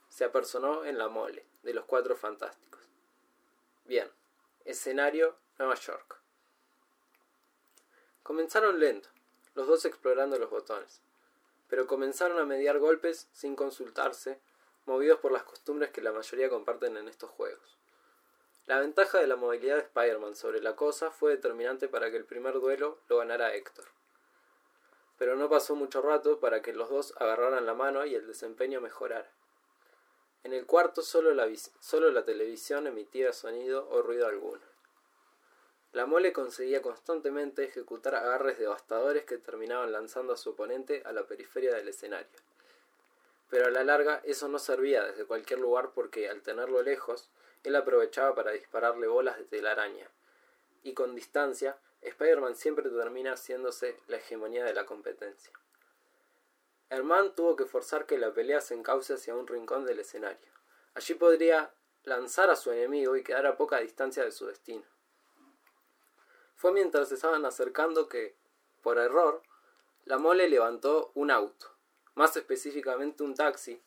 se 0.09 0.25
apersonó 0.25 0.85
en 0.85 0.97
la 0.97 1.09
mole 1.09 1.45
de 1.65 1.75
los 1.75 1.87
cuatro 1.87 2.15
fantásticos. 2.15 2.83
Bien, 3.85 4.09
escenario 4.65 5.37
Nueva 5.59 5.75
York. 5.75 6.21
Comenzaron 8.23 8.79
lento, 8.79 9.09
los 9.57 9.67
dos 9.67 9.85
explorando 9.87 10.39
los 10.39 10.51
botones. 10.51 11.01
Pero 11.69 11.89
comenzaron 11.89 12.39
a 12.39 12.45
mediar 12.45 12.79
golpes 12.79 13.29
sin 13.33 13.57
consultarse, 13.57 14.39
movidos 14.85 15.19
por 15.19 15.33
las 15.33 15.43
costumbres 15.43 15.91
que 15.91 16.03
la 16.03 16.13
mayoría 16.13 16.49
comparten 16.49 16.97
en 16.97 17.09
estos 17.09 17.31
juegos. 17.31 17.77
La 18.67 18.79
ventaja 18.79 19.19
de 19.19 19.27
la 19.27 19.37
movilidad 19.37 19.77
de 19.77 19.83
Spider-Man 19.83 20.37
sobre 20.37 20.61
la 20.61 20.77
cosa 20.77 21.11
fue 21.11 21.33
determinante 21.33 21.89
para 21.89 22.11
que 22.11 22.17
el 22.17 22.25
primer 22.25 22.61
duelo 22.61 22.99
lo 23.09 23.19
ganara 23.19 23.55
Héctor. 23.55 23.87
Pero 25.19 25.37
no 25.37 25.49
pasó 25.49 25.75
mucho 25.75 26.03
rato 26.03 26.39
para 26.39 26.63
que 26.63 26.73
los 26.73 26.91
dos 26.91 27.15
agarraran 27.17 27.65
la 27.65 27.75
mano 27.75 28.05
y 28.05 28.15
el 28.15 28.27
desempeño 28.27 28.81
mejorara. 28.81 29.31
En 30.45 30.53
el 30.53 30.67
cuarto 30.67 31.03
solo 31.03 31.33
la, 31.33 31.49
solo 31.81 32.11
la 32.11 32.25
televisión 32.25 32.87
emitía 32.87 33.33
sonido 33.33 33.89
o 33.89 34.03
ruido 34.03 34.27
alguno. 34.27 34.63
La 35.93 36.07
mole 36.07 36.33
conseguía 36.33 36.83
constantemente 36.83 37.65
ejecutar 37.65 38.15
agarres 38.15 38.59
devastadores 38.59 39.25
que 39.25 39.39
terminaban 39.39 39.93
lanzando 39.93 40.33
a 40.33 40.37
su 40.37 40.51
oponente 40.51 41.03
a 41.05 41.13
la 41.13 41.27
periferia 41.27 41.75
del 41.75 41.89
escenario. 41.89 42.39
Pero 43.49 43.67
a 43.67 43.71
la 43.71 43.85
larga 43.85 44.21
eso 44.25 44.49
no 44.49 44.59
servía 44.59 45.05
desde 45.05 45.25
cualquier 45.25 45.61
lugar 45.61 45.93
porque, 45.95 46.29
al 46.29 46.43
tenerlo 46.43 46.83
lejos, 46.83 47.31
él 47.63 47.77
aprovechaba 47.77 48.35
para 48.35 48.53
dispararle 48.53 49.07
bolas 49.07 49.39
de 49.39 49.45
telaraña. 49.45 50.11
Y 50.83 50.95
con 50.95 51.15
distancia, 51.15 51.79
Spider-Man 52.03 52.55
siempre 52.55 52.89
termina 52.91 53.33
haciéndose 53.33 53.97
la 54.09 54.19
hegemonía 54.19 54.65
de 54.65 54.75
la 54.75 54.87
competencia. 54.87 55.53
Herman 56.91 57.35
tuvo 57.35 57.57
que 57.57 57.67
forzar 57.67 58.07
que 58.07 58.19
la 58.19 58.33
pelea 58.33 58.61
se 58.61 58.75
encauce 58.75 59.15
hacia 59.15 59.35
un 59.35 59.47
rincón 59.47 59.85
del 59.85 59.99
escenario. 59.99 60.53
Allí 60.95 61.15
podría 61.15 61.73
lanzar 62.05 62.51
a 62.51 62.57
su 62.57 62.71
enemigo 62.71 63.17
y 63.17 63.25
quedar 63.25 63.47
a 63.47 63.57
poca 63.57 63.79
distancia 63.79 64.25
de 64.25 64.31
su 64.31 64.47
destino. 64.47 64.85
Fue 66.57 66.73
mientras 66.73 67.11
se 67.11 67.17
estaban 67.17 67.45
acercando 67.45 68.09
que, 68.09 68.35
por 68.83 68.99
error, 68.99 69.43
la 70.07 70.17
mole 70.19 70.49
levantó 70.49 71.13
un 71.15 71.31
auto, 71.31 71.67
más 72.15 72.37
específicamente 72.37 73.23
un 73.23 73.35
taxi, 73.35 73.81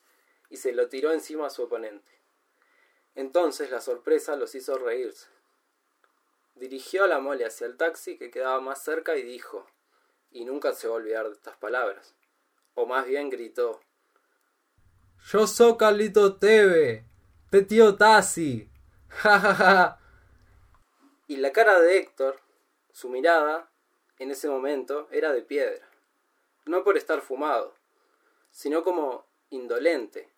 y 0.50 0.58
se 0.58 0.72
lo 0.72 0.88
tiró 0.88 1.12
encima 1.12 1.48
a 1.48 1.50
su 1.50 1.64
oponente. 1.64 2.12
Entonces 3.16 3.72
la 3.72 3.82
sorpresa 3.82 4.36
los 4.36 4.54
hizo 4.54 4.78
reírse. 4.78 5.28
Dirigió 6.56 7.06
a 7.06 7.08
la 7.08 7.20
mole 7.20 7.46
hacia 7.46 7.66
el 7.66 7.76
taxi 7.76 8.18
que 8.18 8.30
quedaba 8.30 8.62
más 8.62 8.84
cerca 8.84 9.18
y 9.18 9.24
dijo, 9.24 9.66
y 10.32 10.46
nunca 10.46 10.74
se 10.74 10.88
va 10.88 10.94
a 10.94 10.98
olvidar 10.98 11.28
de 11.28 11.34
estas 11.34 11.58
palabras, 11.58 12.14
o 12.76 12.86
más 12.86 13.08
bien 13.08 13.30
gritó, 13.30 13.82
Yo 15.32 15.48
soy 15.48 15.76
Carlito 15.76 16.36
Teve, 16.36 17.04
te 17.50 17.64
tío 17.64 17.96
Tassi, 17.96 18.70
ja 19.10 19.40
ja 19.40 19.56
ja. 19.56 20.00
Y 21.28 21.38
la 21.38 21.52
cara 21.52 21.80
de 21.80 21.98
Héctor 21.98 22.40
su 23.00 23.08
mirada, 23.08 23.72
en 24.18 24.29
ese 24.29 24.50
momento, 24.50 25.08
era 25.10 25.32
de 25.32 25.41
piedra, 25.41 25.89
no 26.65 26.84
por 26.84 26.98
estar 26.98 27.22
fumado, 27.22 27.74
sino 28.51 28.84
como 28.84 29.25
indolente, 29.51 30.29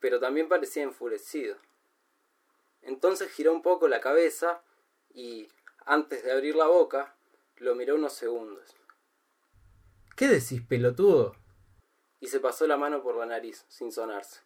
pero 0.00 0.18
también 0.18 0.48
parecía 0.48 0.84
enfurecido. 0.84 1.58
Entonces 2.80 3.30
giró 3.30 3.52
un 3.52 3.60
poco 3.60 3.88
la 3.88 4.00
cabeza 4.00 4.62
y, 5.12 5.48
antes 5.84 6.24
de 6.24 6.32
abrir 6.32 6.56
la 6.56 6.66
boca, 6.66 7.14
lo 7.56 7.74
miró 7.74 7.96
unos 7.96 8.14
segundos. 8.14 8.74
¿Qué 10.16 10.28
decís, 10.28 10.62
pelotudo? 10.66 11.36
Y 12.20 12.28
se 12.28 12.40
pasó 12.40 12.66
la 12.66 12.78
mano 12.78 13.02
por 13.02 13.16
la 13.16 13.26
nariz, 13.26 13.66
sin 13.68 13.92
sonarse. 13.92 14.40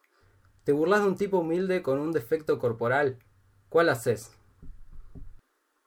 Te 0.64 0.72
burlas 0.72 1.02
de 1.02 1.06
un 1.06 1.16
tipo 1.16 1.38
humilde 1.38 1.80
con 1.80 2.00
un 2.00 2.10
defecto 2.10 2.58
corporal. 2.58 3.20
¿Cuál 3.68 3.88
haces? 3.88 4.36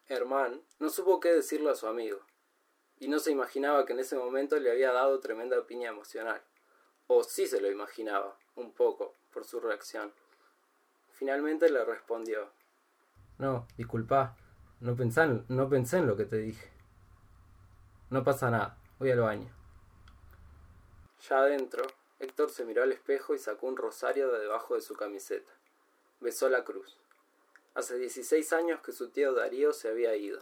Herman 0.08 0.62
no 0.80 0.90
supo 0.90 1.20
qué 1.20 1.34
decirle 1.34 1.72
a 1.72 1.76
su 1.76 1.88
amigo, 1.88 2.20
y 3.00 3.08
no 3.08 3.20
se 3.20 3.32
imaginaba 3.32 3.86
que 3.86 3.94
en 3.94 4.00
ese 4.00 4.16
momento 4.16 4.60
le 4.60 4.72
había 4.72 4.92
dado 4.92 5.20
tremenda 5.20 5.66
piña 5.66 5.90
emocional. 5.90 6.42
O 7.08 7.24
sí 7.24 7.48
se 7.48 7.62
lo 7.62 7.70
imaginaba, 7.70 8.38
un 8.56 8.72
poco, 8.72 9.14
por 9.32 9.46
su 9.46 9.60
reacción. 9.60 10.12
Finalmente 11.12 11.70
le 11.70 11.84
respondió. 11.86 12.50
No, 13.38 13.68
disculpa, 13.78 14.38
no 14.80 14.96
pensé, 14.96 15.22
en, 15.24 15.46
no 15.50 15.70
pensé 15.70 15.98
en 15.98 16.08
lo 16.08 16.16
que 16.16 16.26
te 16.26 16.38
dije. 16.38 16.72
No 18.10 18.24
pasa 18.24 18.50
nada, 18.50 18.78
voy 19.00 19.12
al 19.12 19.20
baño. 19.20 19.54
Ya 21.30 21.40
adentro, 21.40 21.84
Héctor 22.20 22.50
se 22.50 22.66
miró 22.66 22.84
al 22.84 22.92
espejo 22.92 23.34
y 23.36 23.40
sacó 23.40 23.68
un 23.68 23.78
rosario 23.78 24.32
de 24.32 24.40
debajo 24.40 24.76
de 24.76 24.82
su 24.82 24.96
camiseta. 24.96 25.52
Besó 26.22 26.50
la 26.50 26.64
cruz. 26.64 26.98
Hace 27.76 27.98
16 27.98 28.54
años 28.54 28.80
que 28.80 28.94
su 28.94 29.10
tío 29.10 29.34
Darío 29.34 29.74
se 29.74 29.90
había 29.90 30.16
ido. 30.16 30.40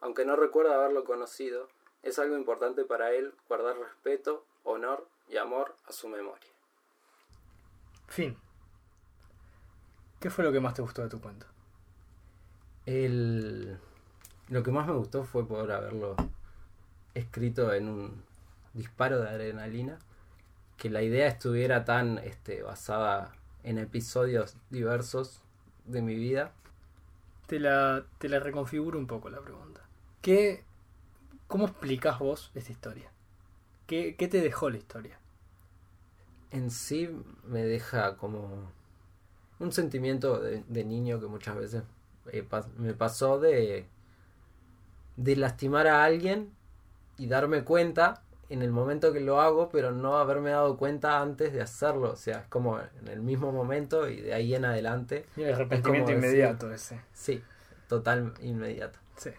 Aunque 0.00 0.24
no 0.24 0.36
recuerda 0.36 0.76
haberlo 0.76 1.04
conocido, 1.04 1.68
es 2.02 2.20
algo 2.20 2.36
importante 2.36 2.84
para 2.84 3.12
él 3.12 3.34
guardar 3.48 3.76
respeto, 3.76 4.46
honor 4.62 5.08
y 5.28 5.38
amor 5.38 5.74
a 5.86 5.92
su 5.92 6.08
memoria. 6.08 6.48
Fin. 8.06 8.36
¿Qué 10.20 10.30
fue 10.30 10.44
lo 10.44 10.52
que 10.52 10.60
más 10.60 10.74
te 10.74 10.82
gustó 10.82 11.02
de 11.02 11.08
tu 11.08 11.20
cuento? 11.20 11.46
El... 12.86 13.76
Lo 14.48 14.62
que 14.62 14.70
más 14.70 14.86
me 14.86 14.94
gustó 14.94 15.24
fue 15.24 15.46
poder 15.46 15.72
haberlo 15.72 16.14
escrito 17.14 17.72
en 17.72 17.88
un 17.88 18.24
disparo 18.72 19.20
de 19.20 19.28
adrenalina, 19.28 19.98
que 20.76 20.90
la 20.90 21.02
idea 21.02 21.26
estuviera 21.26 21.84
tan 21.84 22.18
este, 22.18 22.62
basada 22.62 23.34
en 23.64 23.78
episodios 23.78 24.56
diversos 24.70 25.42
de 25.84 26.02
mi 26.02 26.14
vida. 26.14 26.52
Te 27.46 27.58
la, 27.58 28.04
te 28.18 28.28
la 28.28 28.38
reconfiguro 28.40 28.98
un 28.98 29.06
poco 29.06 29.30
la 29.30 29.40
pregunta. 29.40 29.82
¿Qué, 30.20 30.64
¿Cómo 31.46 31.66
explicas 31.66 32.18
vos 32.18 32.50
esta 32.54 32.72
historia? 32.72 33.10
¿Qué, 33.86 34.16
¿Qué 34.16 34.28
te 34.28 34.40
dejó 34.40 34.70
la 34.70 34.78
historia? 34.78 35.18
En 36.50 36.70
sí 36.70 37.10
me 37.44 37.62
deja 37.62 38.16
como 38.16 38.70
un 39.58 39.72
sentimiento 39.72 40.40
de, 40.40 40.64
de 40.68 40.84
niño 40.84 41.20
que 41.20 41.26
muchas 41.26 41.56
veces 41.56 41.82
eh, 42.32 42.46
me 42.78 42.94
pasó 42.94 43.38
de, 43.38 43.86
de 45.16 45.36
lastimar 45.36 45.86
a 45.86 46.04
alguien 46.04 46.52
y 47.18 47.26
darme 47.26 47.64
cuenta 47.64 48.21
en 48.52 48.62
el 48.62 48.70
momento 48.70 49.12
que 49.12 49.20
lo 49.20 49.40
hago, 49.40 49.70
pero 49.70 49.92
no 49.92 50.18
haberme 50.18 50.50
dado 50.50 50.76
cuenta 50.76 51.20
antes 51.20 51.52
de 51.52 51.62
hacerlo. 51.62 52.10
O 52.10 52.16
sea, 52.16 52.40
es 52.40 52.46
como 52.48 52.78
en 52.78 53.08
el 53.08 53.20
mismo 53.20 53.50
momento 53.50 54.08
y 54.08 54.20
de 54.20 54.34
ahí 54.34 54.54
en 54.54 54.64
adelante. 54.64 55.24
Y 55.36 55.42
el 55.42 55.54
arrepentimiento 55.54 56.12
inmediato 56.12 56.72
ese. 56.72 57.00
Sí, 57.12 57.42
total 57.88 58.34
inmediato. 58.40 58.98
Sí. 59.16 59.30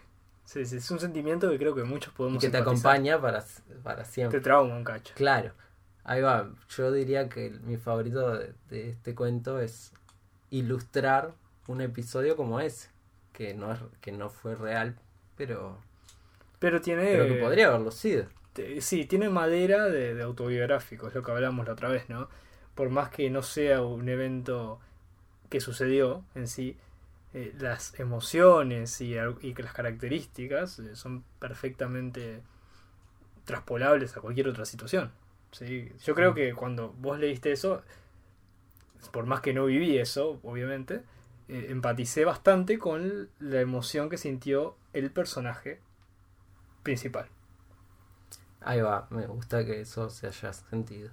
Sí, 0.44 0.66
sí, 0.66 0.76
es 0.76 0.90
un 0.90 1.00
sentimiento 1.00 1.48
que 1.50 1.58
creo 1.58 1.74
que 1.74 1.84
muchos 1.84 2.12
podemos 2.12 2.42
y 2.42 2.46
que 2.46 2.50
te 2.50 2.58
acompaña 2.58 3.20
para, 3.20 3.42
para 3.82 4.04
siempre. 4.04 4.38
Te 4.40 4.44
trauma 4.44 4.74
un 4.76 4.84
cacho. 4.84 5.14
Claro. 5.16 5.52
Ahí 6.02 6.20
va, 6.20 6.50
yo 6.76 6.92
diría 6.92 7.28
que 7.28 7.50
mi 7.50 7.76
favorito 7.78 8.36
de, 8.36 8.52
de 8.68 8.90
este 8.90 9.14
cuento 9.14 9.58
es 9.60 9.92
ilustrar 10.50 11.32
un 11.66 11.80
episodio 11.80 12.36
como 12.36 12.60
ese, 12.60 12.90
que 13.32 13.54
no 13.54 13.72
es, 13.72 13.78
que 14.00 14.12
no 14.12 14.28
fue 14.28 14.54
real, 14.54 14.96
pero, 15.36 15.78
Pero 16.58 16.80
tiene. 16.80 17.04
pero 17.06 17.26
que 17.26 17.40
podría 17.40 17.68
haberlo 17.68 17.90
sido. 17.90 18.26
Te- 18.54 18.80
Sí, 18.82 19.06
tiene 19.06 19.30
madera 19.30 19.86
de, 19.86 20.14
de 20.14 20.24
autobiográfico, 20.24 21.08
es 21.08 21.14
lo 21.14 21.22
que 21.24 21.32
hablamos 21.32 21.66
la 21.66 21.74
otra 21.74 21.88
vez, 21.90 22.08
¿no? 22.10 22.28
Por 22.76 22.90
más 22.90 23.10
que 23.10 23.30
no 23.30 23.42
sea 23.42 23.82
un 23.82 24.08
evento 24.08 24.80
que 25.50 25.60
sucedió 25.60 26.24
en 26.34 26.48
sí, 26.48 26.76
eh, 27.34 27.54
las 27.58 27.98
emociones 28.00 29.00
y, 29.02 29.14
y 29.42 29.54
las 29.54 29.74
características 29.74 30.78
eh, 30.80 30.96
son 30.96 31.24
perfectamente 31.40 32.42
traspolables 33.44 34.16
a 34.16 34.20
cualquier 34.20 34.48
otra 34.48 34.64
situación. 34.64 35.12
¿sí? 35.52 35.90
Yo 36.04 36.14
creo 36.14 36.34
que 36.34 36.54
cuando 36.54 36.92
vos 36.98 37.18
leíste 37.18 37.52
eso, 37.52 37.82
por 39.12 39.26
más 39.26 39.40
que 39.40 39.52
no 39.52 39.66
viví 39.66 39.98
eso, 39.98 40.40
obviamente, 40.42 41.02
eh, 41.48 41.66
empaticé 41.70 42.24
bastante 42.24 42.78
con 42.78 43.28
la 43.38 43.60
emoción 43.60 44.08
que 44.08 44.18
sintió 44.18 44.76
el 44.92 45.10
personaje 45.10 45.80
principal. 46.82 47.26
Ahí 48.64 48.80
va, 48.80 49.06
me 49.10 49.26
gusta 49.26 49.64
que 49.64 49.80
eso 49.82 50.08
se 50.10 50.26
haya 50.26 50.52
sentido. 50.52 51.10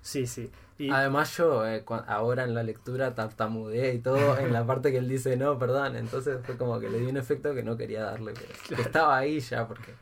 Sí, 0.00 0.26
sí. 0.26 0.50
Y, 0.78 0.90
Además 0.90 1.36
yo 1.36 1.66
eh, 1.66 1.84
ahora 2.06 2.44
en 2.44 2.54
la 2.54 2.62
lectura 2.62 3.14
tartamudeé 3.14 3.94
y 3.94 3.98
todo 3.98 4.38
en 4.38 4.52
la 4.52 4.64
parte 4.66 4.90
que 4.92 4.98
él 4.98 5.08
dice 5.08 5.36
no, 5.36 5.58
perdón, 5.58 5.96
entonces 5.96 6.38
fue 6.44 6.56
como 6.56 6.78
que 6.80 6.88
le 6.88 6.98
di 7.00 7.06
un 7.06 7.16
efecto 7.16 7.54
que 7.54 7.62
no 7.62 7.76
quería 7.76 8.02
darle, 8.04 8.32
pero 8.34 8.46
que 8.48 8.68
Claro. 8.68 8.82
estaba 8.84 9.16
ahí 9.18 9.40
ya 9.40 9.66
porque 9.66 9.92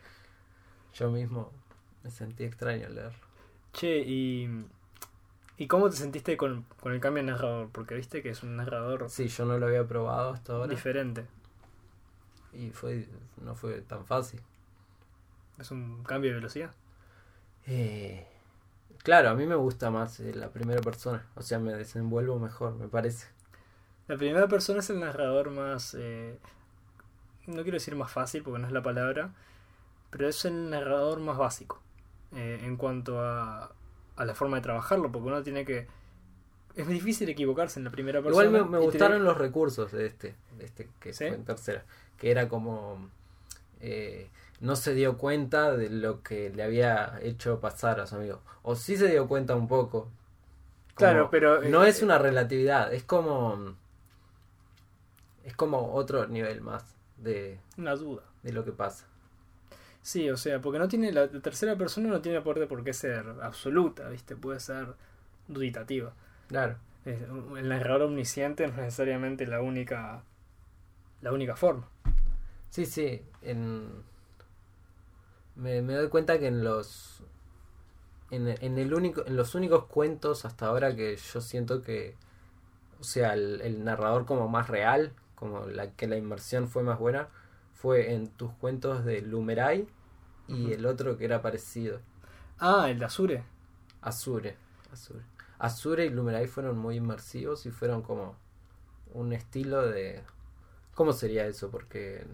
yo 0.93 1.09
mismo 1.11 1.51
me 2.03 2.11
sentí 2.11 2.43
extraño 2.43 2.87
al 2.87 2.95
leerlo. 2.95 3.17
che, 3.73 3.97
y, 3.99 4.65
¿y 5.57 5.67
cómo 5.67 5.89
te 5.89 5.95
sentiste 5.97 6.37
con, 6.37 6.65
con 6.79 6.93
el 6.93 6.99
cambio 6.99 7.23
de 7.23 7.31
narrador? 7.31 7.69
Porque 7.71 7.95
viste 7.95 8.21
que 8.21 8.29
es 8.29 8.43
un 8.43 8.55
narrador 8.55 9.09
Sí, 9.09 9.27
yo 9.27 9.45
no 9.45 9.57
lo 9.57 9.65
había 9.67 9.83
probado 9.85 10.31
hasta 10.31 10.53
ahora 10.53 10.67
diferente. 10.67 11.25
y 12.53 12.69
fue 12.69 13.07
no 13.43 13.55
fue 13.55 13.81
tan 13.81 14.05
fácil. 14.05 14.39
Es 15.59 15.71
un 15.71 16.03
cambio 16.03 16.29
de 16.31 16.35
velocidad. 16.35 16.71
Eh, 17.67 18.25
claro, 19.03 19.29
a 19.29 19.33
mí 19.35 19.45
me 19.45 19.55
gusta 19.55 19.91
más 19.91 20.19
eh, 20.19 20.33
la 20.33 20.49
primera 20.49 20.81
persona, 20.81 21.25
o 21.35 21.41
sea, 21.41 21.59
me 21.59 21.73
desenvuelvo 21.73 22.39
mejor, 22.39 22.75
me 22.75 22.87
parece. 22.87 23.27
La 24.07 24.17
primera 24.17 24.47
persona 24.47 24.79
es 24.79 24.89
el 24.89 24.99
narrador 24.99 25.51
más... 25.51 25.95
eh, 25.99 26.37
no 27.45 27.61
quiero 27.63 27.75
decir 27.75 27.95
más 27.95 28.11
fácil 28.11 28.43
porque 28.43 28.59
no 28.59 28.67
es 28.67 28.73
la 28.73 28.83
palabra, 28.83 29.33
pero 30.09 30.27
es 30.27 30.45
el 30.45 30.69
narrador 30.69 31.19
más 31.19 31.37
básico 31.37 31.81
eh, 32.33 32.59
en 32.63 32.77
cuanto 32.77 33.21
a, 33.21 33.71
a 34.15 34.25
la 34.25 34.35
forma 34.35 34.57
de 34.57 34.63
trabajarlo, 34.63 35.11
porque 35.11 35.27
uno 35.27 35.43
tiene 35.43 35.65
que... 35.65 35.87
Es 36.75 36.87
difícil 36.87 37.27
equivocarse 37.29 37.79
en 37.79 37.85
la 37.85 37.91
primera 37.91 38.21
persona. 38.21 38.45
Igual 38.45 38.69
me, 38.69 38.77
gustaron 38.77 39.23
los 39.23 39.37
recursos 39.37 39.91
de 39.91 40.05
este, 40.05 40.35
de 40.57 40.65
este 40.65 40.89
que 40.99 41.11
¿Sí? 41.11 41.25
fue 41.27 41.35
en 41.35 41.43
tercera, 41.43 41.83
que 42.17 42.29
era 42.29 42.47
como 42.47 43.09
eh, 43.79 44.29
no 44.59 44.75
se 44.75 44.93
dio 44.93 45.17
cuenta 45.17 45.75
de 45.75 45.89
lo 45.89 46.23
que 46.23 46.49
le 46.49 46.63
había 46.63 47.19
hecho 47.21 47.59
pasar 47.59 47.99
a 47.99 48.07
su 48.07 48.15
amigo, 48.15 48.41
o 48.63 48.75
sí 48.75 48.97
se 48.97 49.07
dio 49.09 49.27
cuenta 49.27 49.55
un 49.55 49.67
poco. 49.67 50.01
Como- 50.03 50.95
Claro, 50.95 51.29
pero, 51.29 51.61
no 51.61 51.85
eh, 51.85 51.89
es 51.89 52.01
una 52.01 52.17
relatividad, 52.17 52.91
es 52.93 53.03
como 53.03 53.75
es 55.43 55.55
como 55.55 55.93
otro 55.93 56.27
nivel 56.27 56.61
más 56.61 56.83
de, 57.17 57.59
Una 57.77 57.95
duda. 57.95 58.23
de 58.43 58.51
lo 58.51 58.65
que 58.65 58.71
pasa. 58.71 59.05
Sí, 60.01 60.29
o 60.29 60.37
sea, 60.37 60.59
porque 60.61 60.79
no 60.79 60.87
tiene 60.87 61.11
la 61.11 61.27
tercera 61.27 61.75
persona 61.77 62.09
no 62.09 62.21
tiene 62.21 62.41
por 62.41 62.65
por 62.67 62.83
qué 62.83 62.93
ser 62.93 63.25
absoluta, 63.41 64.09
¿viste? 64.09 64.35
Puede 64.35 64.59
ser 64.59 64.87
duditativa. 65.47 66.13
Claro. 66.47 66.75
Eh, 67.05 67.25
El 67.57 67.69
narrador 67.69 68.03
omnisciente 68.03 68.65
no 68.67 68.73
es 68.73 68.79
necesariamente 68.79 69.45
la 69.47 69.61
única 69.61 70.23
la 71.21 71.31
única 71.31 71.55
forma. 71.55 71.87
Sí, 72.69 72.85
sí. 72.85 73.21
En... 73.41 73.89
Me, 75.57 75.81
me 75.81 75.93
doy 75.95 76.07
cuenta 76.09 76.39
que 76.39 76.47
en 76.47 76.63
los. 76.63 77.23
En, 78.31 78.47
en 78.47 78.77
el 78.77 78.93
único, 78.93 79.25
en 79.25 79.35
los 79.35 79.55
únicos 79.55 79.85
cuentos 79.85 80.45
hasta 80.45 80.67
ahora 80.67 80.95
que 80.95 81.17
yo 81.17 81.41
siento 81.41 81.81
que. 81.81 82.15
O 82.99 83.03
sea, 83.03 83.33
el, 83.33 83.61
el 83.61 83.83
narrador 83.83 84.25
como 84.25 84.47
más 84.47 84.69
real, 84.69 85.13
como 85.35 85.65
la 85.65 85.91
que 85.91 86.07
la 86.07 86.17
inmersión 86.17 86.67
fue 86.67 86.83
más 86.83 86.99
buena, 86.99 87.27
fue 87.73 88.13
en 88.13 88.27
tus 88.27 88.51
cuentos 88.53 89.05
de 89.05 89.21
Lumeray 89.21 89.87
y 90.47 90.71
el 90.73 90.85
otro 90.85 91.17
que 91.17 91.25
era 91.25 91.41
parecido. 91.41 91.99
Ah, 92.59 92.89
el 92.89 92.99
de 92.99 93.05
Azure. 93.05 93.43
Azure. 94.01 94.57
Azure. 94.91 95.23
Azure 95.59 96.05
y 96.05 96.09
Lumeray 96.09 96.47
fueron 96.47 96.77
muy 96.77 96.95
inmersivos 96.95 97.65
y 97.65 97.71
fueron 97.71 98.01
como 98.01 98.35
un 99.13 99.33
estilo 99.33 99.85
de. 99.87 100.23
¿Cómo 100.95 101.13
sería 101.13 101.45
eso? 101.45 101.69
Porque 101.69 102.25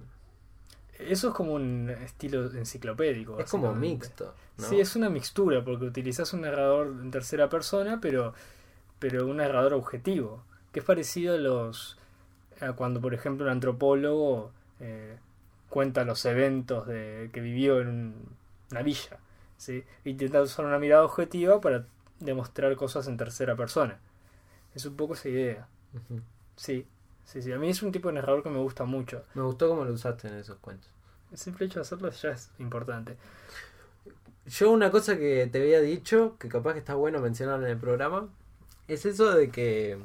Eso 1.12 1.30
es 1.30 1.34
como 1.34 1.54
un 1.54 1.90
estilo 1.90 2.46
enciclopédico. 2.52 3.40
es 3.40 3.50
como 3.50 3.74
mixto. 3.74 4.34
¿no? 4.58 4.64
Sí, 4.66 4.80
es 4.80 4.96
una 4.96 5.10
mixtura, 5.10 5.64
porque 5.64 5.86
utilizas 5.86 6.34
un 6.34 6.42
narrador 6.42 6.88
en 6.88 7.12
tercera 7.12 7.50
persona, 7.50 8.00
pero, 8.02 8.34
pero 9.00 9.28
un 9.28 9.38
narrador 9.38 9.74
objetivo, 9.74 10.44
que 10.72 10.80
es 10.80 10.86
parecido 10.86 11.36
a 11.36 11.38
los 11.38 11.98
a 12.62 12.74
cuando, 12.74 13.02
por 13.02 13.14
ejemplo, 13.14 13.46
un 13.46 13.52
antropólogo 13.52 14.52
eh, 14.80 15.18
cuenta 15.70 16.04
los 16.06 16.24
eventos 16.26 16.86
de, 16.88 17.30
que 17.34 17.42
vivió 17.42 17.82
en 17.82 17.88
un- 17.88 18.36
una 18.72 18.82
villa, 18.84 19.18
¿sí? 19.58 19.84
intenta 20.06 20.42
usar 20.42 20.66
una 20.66 20.80
mirada 20.80 21.04
objetiva 21.04 21.60
para 21.62 21.86
demostrar 22.20 22.76
cosas 22.76 23.08
en 23.08 23.18
tercera 23.18 23.56
persona. 23.56 24.00
Es 24.76 24.86
un 24.86 24.96
poco 24.96 25.14
esa 25.16 25.30
idea. 25.30 25.68
Sí, 26.56 26.86
sí, 27.26 27.42
sí. 27.42 27.52
A 27.52 27.58
mí 27.58 27.70
es 27.70 27.82
un 27.84 27.92
tipo 27.92 28.10
de 28.10 28.16
narrador 28.16 28.44
que 28.44 28.50
me 28.50 28.60
gusta 28.60 28.86
mucho. 28.86 29.24
Me 29.34 29.42
gustó 29.42 29.70
cómo 29.70 29.86
lo 29.86 29.94
usaste 29.94 30.28
en 30.28 30.36
esos 30.36 30.58
cuentos. 30.58 30.90
El 31.32 31.38
simple 31.38 31.66
hecho 31.66 31.76
de 31.80 31.82
hacerlo 31.82 32.10
ya 32.12 32.30
es 32.32 32.52
importante. 32.60 33.18
Yo 34.46 34.72
una 34.72 34.92
cosa 34.92 35.18
que 35.18 35.48
te 35.52 35.62
había 35.62 35.80
dicho, 35.80 36.36
que 36.38 36.50
capaz 36.50 36.74
que 36.74 36.80
está 36.80 36.96
bueno 36.96 37.20
mencionar 37.22 37.62
en 37.62 37.68
el 37.70 37.78
programa, 37.78 38.30
es 38.88 39.06
eso 39.06 39.32
de 39.34 39.50
que 39.50 39.98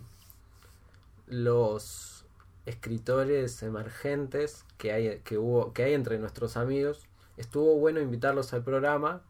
los 1.27 2.25
escritores 2.67 3.63
emergentes 3.63 4.65
que 4.77 4.93
hay, 4.93 5.19
que 5.21 5.39
hubo, 5.39 5.73
que 5.73 5.85
hay 5.85 5.95
entre 5.95 6.19
nuestros 6.19 6.57
amigos, 6.57 7.07
estuvo 7.37 7.77
bueno 7.79 8.01
invitarlos 8.01 8.53
al 8.53 8.63
programa 8.63 9.23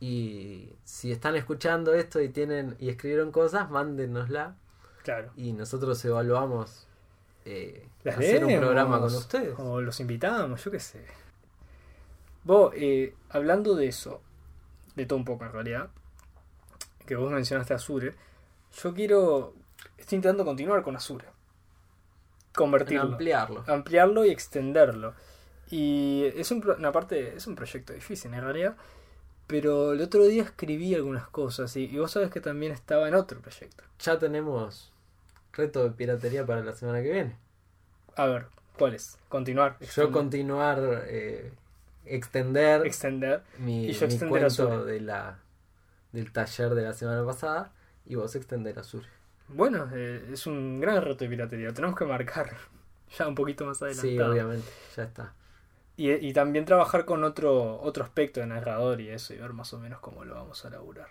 y 0.00 0.72
si 0.84 1.12
están 1.12 1.36
escuchando 1.36 1.92
esto 1.94 2.20
y 2.20 2.28
tienen 2.28 2.76
y 2.78 2.88
escribieron 2.88 3.32
cosas, 3.32 3.70
mándenosla 3.70 4.56
Claro. 5.04 5.30
y 5.36 5.52
nosotros 5.52 6.04
evaluamos 6.04 6.87
eh, 7.50 7.88
Las 8.04 8.18
hacer 8.18 8.42
un 8.42 8.48
leemos, 8.48 8.66
programa 8.66 9.00
con 9.00 9.14
ustedes. 9.14 9.54
O 9.58 9.80
los 9.80 9.98
invitamos, 10.00 10.62
yo 10.62 10.70
qué 10.70 10.80
sé. 10.80 11.02
Vos, 12.44 12.72
eh, 12.76 13.14
hablando 13.30 13.74
de 13.74 13.86
eso, 13.86 14.20
de 14.94 15.06
todo 15.06 15.18
un 15.18 15.24
poco 15.24 15.46
en 15.46 15.52
realidad, 15.52 15.88
que 17.06 17.16
vos 17.16 17.30
mencionaste 17.32 17.72
Azure, 17.72 18.14
yo 18.82 18.94
quiero. 18.94 19.54
Estoy 19.96 20.16
intentando 20.16 20.44
continuar 20.44 20.82
con 20.82 20.94
Azure. 20.94 21.24
Convertirlo. 22.54 23.12
ampliarlo. 23.12 23.64
ampliarlo 23.66 24.24
y 24.26 24.30
extenderlo. 24.30 25.14
Y 25.70 26.24
es 26.34 26.50
un, 26.50 26.68
una 26.68 26.92
parte, 26.92 27.36
es 27.36 27.46
un 27.46 27.54
proyecto 27.54 27.94
difícil 27.94 28.34
en 28.34 28.42
realidad. 28.42 28.76
Pero 29.46 29.92
el 29.92 30.02
otro 30.02 30.24
día 30.24 30.42
escribí 30.42 30.94
algunas 30.94 31.28
cosas 31.28 31.74
y, 31.76 31.84
y 31.84 31.98
vos 31.98 32.10
sabés 32.10 32.30
que 32.30 32.42
también 32.42 32.72
estaba 32.72 33.08
en 33.08 33.14
otro 33.14 33.40
proyecto. 33.40 33.84
Ya 34.00 34.18
tenemos 34.18 34.92
reto 35.58 35.82
de 35.82 35.90
piratería 35.90 36.46
para 36.46 36.62
la 36.62 36.72
semana 36.72 37.02
que 37.02 37.12
viene. 37.12 37.36
A 38.16 38.26
ver, 38.26 38.46
¿cuál 38.78 38.94
es? 38.94 39.18
Continuar. 39.28 39.76
Yo 39.80 40.10
continuar, 40.10 41.04
eh, 41.06 41.52
extender 42.06 42.86
extender. 42.86 43.42
mi, 43.58 43.86
y 43.86 43.92
yo 43.92 44.06
mi 44.06 44.18
cuento 44.18 44.84
de 44.84 45.00
la, 45.00 45.38
del 46.12 46.32
taller 46.32 46.74
de 46.74 46.82
la 46.82 46.94
semana 46.94 47.24
pasada 47.26 47.72
y 48.06 48.14
vos 48.14 48.34
extender 48.34 48.78
Azure. 48.78 49.06
Bueno, 49.48 49.88
eh, 49.92 50.30
es 50.32 50.46
un 50.46 50.80
gran 50.80 51.02
reto 51.02 51.24
de 51.24 51.30
piratería. 51.30 51.66
Lo 51.66 51.74
tenemos 51.74 51.96
que 51.98 52.04
marcar 52.04 52.56
ya 53.18 53.28
un 53.28 53.34
poquito 53.34 53.66
más 53.66 53.82
adelantado. 53.82 54.08
Sí, 54.08 54.18
obviamente, 54.20 54.68
ya 54.96 55.02
está. 55.02 55.34
Y, 55.96 56.12
y 56.12 56.32
también 56.32 56.64
trabajar 56.64 57.04
con 57.04 57.24
otro, 57.24 57.80
otro 57.80 58.04
aspecto 58.04 58.38
de 58.38 58.46
narrador 58.46 59.00
y 59.00 59.08
eso, 59.08 59.34
y 59.34 59.38
ver 59.38 59.52
más 59.52 59.74
o 59.74 59.80
menos 59.80 59.98
cómo 59.98 60.24
lo 60.24 60.36
vamos 60.36 60.64
a 60.64 60.70
laburar. 60.70 61.08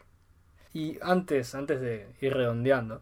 Y 0.73 0.97
antes, 1.01 1.55
antes 1.55 1.81
de 1.81 2.07
ir 2.21 2.33
redondeando, 2.33 3.01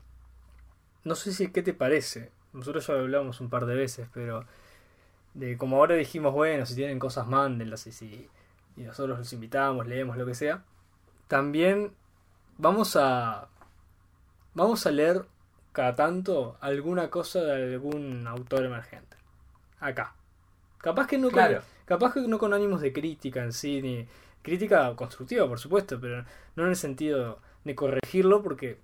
no 1.05 1.15
sé 1.15 1.31
si 1.31 1.51
qué 1.51 1.63
te 1.63 1.73
parece. 1.73 2.31
Nosotros 2.51 2.85
ya 2.87 2.93
lo 2.95 2.99
hablamos 3.01 3.39
un 3.41 3.49
par 3.49 3.65
de 3.65 3.75
veces, 3.75 4.07
pero 4.13 4.45
de 5.33 5.57
como 5.57 5.77
ahora 5.77 5.95
dijimos, 5.95 6.33
bueno, 6.33 6.65
si 6.65 6.75
tienen 6.75 6.99
cosas, 6.99 7.27
mándenlas 7.27 7.87
y 7.87 7.91
si 7.93 8.29
y 8.77 8.81
nosotros 8.83 9.17
los 9.19 9.31
invitamos, 9.33 9.87
leemos 9.87 10.17
lo 10.17 10.25
que 10.25 10.35
sea. 10.35 10.63
También 11.29 11.91
vamos 12.57 12.95
a 12.97 13.47
vamos 14.53 14.85
a 14.85 14.91
leer 14.91 15.25
cada 15.71 15.95
tanto 15.95 16.57
alguna 16.61 17.09
cosa 17.09 17.41
de 17.41 17.73
algún 17.75 18.25
autor 18.27 18.65
emergente. 18.65 19.17
Acá. 19.79 20.13
Capaz 20.77 21.07
que 21.07 21.17
no 21.17 21.27
con- 21.27 21.33
Claro. 21.33 21.61
capaz 21.85 22.13
que 22.13 22.21
no 22.21 22.37
con 22.37 22.53
ánimos 22.53 22.79
de 22.81 22.93
crítica 22.93 23.43
en 23.43 23.51
sí, 23.51 23.81
ni 23.81 24.07
crítica 24.41 24.95
constructiva, 24.95 25.47
por 25.47 25.59
supuesto, 25.59 25.99
pero 25.99 26.23
no 26.55 26.63
en 26.63 26.69
el 26.69 26.75
sentido 26.75 27.39
de 27.63 27.75
corregirlo 27.75 28.41
porque, 28.43 28.77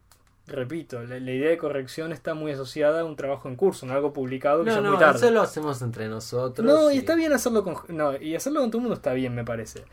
repito, 0.48 1.02
la, 1.04 1.20
la 1.20 1.32
idea 1.32 1.50
de 1.50 1.58
corrección 1.58 2.12
está 2.12 2.34
muy 2.34 2.52
asociada 2.52 3.02
a 3.02 3.06
un 3.06 3.16
trabajo 3.16 3.48
en 3.48 3.56
curso, 3.56 3.86
no 3.86 3.94
algo 3.94 4.12
publicado 4.14 4.64
que 4.64 4.70
No, 4.70 4.76
ya 4.76 4.82
no, 4.82 4.90
muy 4.92 5.00
tarde. 5.00 5.18
eso 5.20 5.32
lo 5.32 5.42
hacemos 5.42 5.82
entre 5.82 6.08
nosotros. 6.08 6.66
No, 6.66 6.92
y 6.92 6.96
y- 6.96 6.98
está 7.00 7.16
bien 7.16 7.32
hacerlo 7.34 7.64
con. 7.64 7.76
No, 7.90 8.16
y 8.18 8.36
hacerlo 8.36 8.62
con 8.62 8.72
todo 8.72 8.78
el 8.80 8.84
mundo 8.84 8.96
está 8.96 9.14
bien, 9.14 9.34
me 9.36 9.46
parece. 9.46 9.84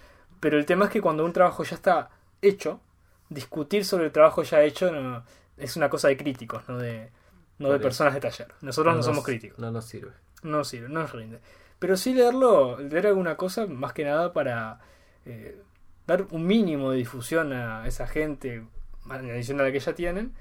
Pero 0.40 0.56
el 0.58 0.66
tema 0.66 0.86
es 0.86 0.90
que 0.90 1.00
cuando 1.00 1.24
un 1.24 1.32
trabajo 1.32 1.64
ya 1.64 1.74
está 1.76 2.10
hecho, 2.42 2.80
discutir 3.28 3.84
sobre 3.84 4.06
el 4.06 4.12
trabajo 4.12 4.42
ya 4.42 4.62
hecho 4.62 4.90
no, 4.92 5.24
es 5.56 5.76
una 5.76 5.90
cosa 5.90 6.08
de 6.08 6.16
críticos, 6.16 6.62
no 6.68 6.78
de, 6.78 7.10
no 7.58 7.70
de 7.70 7.78
personas 7.80 8.14
de 8.14 8.20
taller. 8.20 8.54
Nosotros 8.62 8.92
no, 8.92 8.96
nos- 8.98 9.06
somos 9.06 9.24
críticos. 9.24 9.58
No 9.58 9.70
nos 9.70 9.84
sirve. 9.84 10.12
No 10.42 10.62
sirve, 10.64 10.88
no 10.88 11.00
nos 11.00 11.12
rinde. 11.12 11.40
Pero 11.80 11.96
sí 11.96 12.14
leerlo, 12.14 12.78
leer 12.78 13.08
alguna 13.08 13.36
cosa, 13.36 13.66
más 13.66 13.92
que 13.92 14.04
nada 14.04 14.32
para 14.32 14.80
eh, 15.26 15.60
dar 16.06 16.26
un 16.30 16.46
mínimo 16.46 16.90
de 16.92 16.98
difusión 16.98 17.52
a 17.52 17.86
esa 17.86 18.06
gente, 18.06 18.64
en 19.10 19.30
adición 19.30 19.60
a 19.60 19.64
la 19.64 19.72
que 19.72 19.80
ya 19.80 19.94
tienen. 19.94 20.32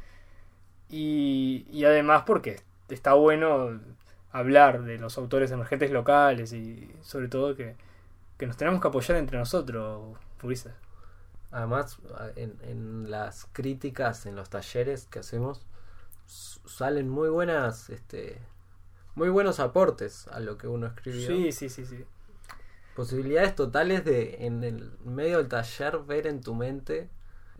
Y, 0.89 1.65
y 1.71 1.85
además 1.85 2.23
porque 2.25 2.61
está 2.89 3.13
bueno 3.13 3.79
hablar 4.31 4.83
de 4.83 4.97
los 4.97 5.17
autores 5.17 5.51
emergentes 5.51 5.91
locales 5.91 6.53
y 6.53 6.89
sobre 7.01 7.27
todo 7.27 7.55
que, 7.55 7.75
que 8.37 8.47
nos 8.47 8.57
tenemos 8.57 8.81
que 8.81 8.87
apoyar 8.87 9.17
entre 9.17 9.37
nosotros, 9.37 10.17
Ulises. 10.43 10.73
Además, 11.51 11.97
en, 12.35 12.57
en 12.61 13.09
las 13.09 13.47
críticas, 13.53 14.25
en 14.25 14.35
los 14.35 14.49
talleres 14.49 15.07
que 15.07 15.19
hacemos, 15.19 15.65
salen 16.25 17.09
muy 17.09 17.29
buenas, 17.29 17.89
este, 17.89 18.37
muy 19.15 19.29
buenos 19.29 19.59
aportes 19.59 20.27
a 20.27 20.39
lo 20.39 20.57
que 20.57 20.67
uno 20.67 20.87
escribió. 20.87 21.27
Sí, 21.27 21.51
sí, 21.51 21.69
sí, 21.69 21.85
sí. 21.85 22.05
Posibilidades 22.95 23.55
totales 23.55 24.03
de, 24.03 24.45
en 24.45 24.63
el 24.63 24.91
medio 25.05 25.37
del 25.37 25.47
taller, 25.47 25.99
ver 25.99 26.27
en 26.27 26.41
tu 26.41 26.53
mente 26.53 27.09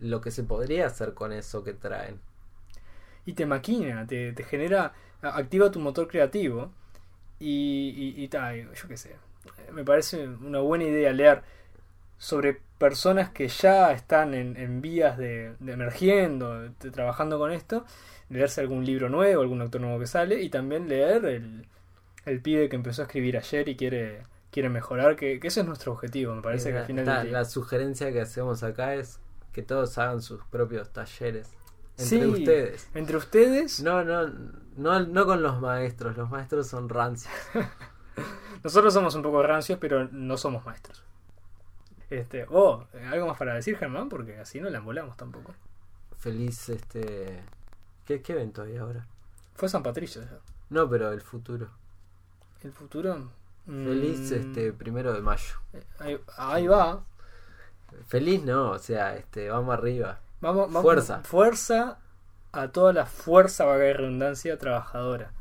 lo 0.00 0.20
que 0.20 0.30
se 0.30 0.44
podría 0.44 0.86
hacer 0.86 1.14
con 1.14 1.32
eso 1.32 1.64
que 1.64 1.74
traen. 1.74 2.20
y 3.26 3.34
te 3.34 3.46
maquina, 3.46 4.06
te, 4.06 4.32
te 4.32 4.42
genera, 4.44 4.92
activa 5.22 5.70
tu 5.70 5.80
motor 5.80 6.08
creativo 6.08 6.70
y, 7.40 8.14
y, 8.18 8.24
y 8.24 8.28
ta, 8.28 8.54
yo 8.56 8.88
qué 8.88 8.96
sé, 8.96 9.16
me 9.72 9.84
parece 9.84 10.26
una 10.28 10.60
buena 10.60 10.84
idea 10.84 11.12
leer 11.12 11.42
sobre 12.18 12.60
personas 12.78 13.30
que 13.30 13.48
ya 13.48 13.92
están 13.92 14.34
en, 14.34 14.56
en 14.56 14.80
vías 14.80 15.18
de, 15.18 15.54
de 15.60 15.72
emergiendo, 15.72 16.60
de- 16.70 16.90
trabajando 16.90 17.38
con 17.38 17.52
esto, 17.52 17.84
leerse 18.30 18.60
algún 18.60 18.84
libro 18.84 19.08
nuevo, 19.08 19.42
algún 19.42 19.62
autor 19.62 19.80
nuevo 19.82 19.98
que 20.00 20.06
sale 20.06 20.42
y 20.42 20.48
también 20.50 20.88
leer 20.88 21.24
el, 21.26 21.66
el 22.26 22.40
pibe 22.42 22.68
que 22.68 22.76
empezó 22.76 23.02
a 23.02 23.06
escribir 23.06 23.36
ayer 23.36 23.68
y 23.68 23.76
quiere, 23.76 24.22
quiere 24.50 24.68
mejorar, 24.70 25.16
que, 25.16 25.40
que 25.40 25.48
ese 25.48 25.60
es 25.60 25.66
nuestro 25.66 25.92
objetivo, 25.92 26.34
me 26.34 26.42
parece 26.42 26.70
que 26.72 26.78
al 26.78 26.84
final 26.86 27.06
la, 27.06 27.24
la 27.32 27.44
sugerencia 27.44 28.12
que 28.12 28.20
hacemos 28.22 28.62
acá 28.62 28.94
es 28.94 29.20
que 29.58 29.64
todos 29.64 29.98
hagan 29.98 30.22
sus 30.22 30.44
propios 30.44 30.92
talleres 30.92 31.48
entre 31.96 32.06
Sí, 32.20 32.24
ustedes. 32.24 32.88
Entre 32.94 33.16
ustedes, 33.16 33.80
No, 33.82 34.04
no, 34.04 34.28
no, 34.76 35.00
no 35.00 35.26
con 35.26 35.42
los 35.42 35.60
maestros. 35.60 36.16
Los 36.16 36.30
maestros 36.30 36.68
son 36.68 36.88
rancios. 36.88 37.34
Nosotros 38.62 38.94
somos 38.94 39.16
un 39.16 39.22
poco 39.22 39.42
rancios, 39.42 39.80
pero 39.80 40.06
no 40.12 40.36
somos 40.36 40.64
maestros. 40.64 41.02
Este, 42.08 42.46
oh, 42.50 42.86
algo 43.10 43.26
más 43.26 43.36
para 43.36 43.54
decir, 43.54 43.76
Germán, 43.76 44.08
porque 44.08 44.38
así 44.38 44.60
no 44.60 44.70
la 44.70 44.78
embolamos 44.78 45.16
tampoco. 45.16 45.56
Feliz, 46.16 46.68
este. 46.68 47.42
¿Qué, 48.04 48.22
qué 48.22 48.32
evento 48.34 48.62
hay 48.62 48.76
ahora? 48.76 49.04
Fue 49.56 49.68
San 49.68 49.82
Patricio 49.82 50.22
ya. 50.22 50.38
No, 50.70 50.88
pero 50.88 51.10
el 51.12 51.20
futuro. 51.20 51.68
El 52.62 52.70
futuro. 52.72 53.28
mm, 53.66 53.84
Feliz, 53.86 54.30
este, 54.30 54.72
primero 54.72 55.12
de 55.12 55.20
mayo. 55.20 55.54
Ahí, 55.98 56.16
ahí 56.36 56.68
va. 56.68 57.02
Feliz 58.06 58.42
no, 58.44 58.70
o 58.72 58.78
sea, 58.78 59.16
este, 59.16 59.48
vamos 59.50 59.74
arriba. 59.74 60.20
Vamos, 60.40 60.66
vamos- 60.68 60.82
Fuerza. 60.82 61.20
Fuerza 61.24 61.98
a 62.52 62.68
toda 62.68 62.92
la 62.92 63.06
fuerza, 63.06 63.64
vaga 63.64 63.84
de 63.84 63.92
redundancia, 63.94 64.58
trabajadora. 64.58 65.32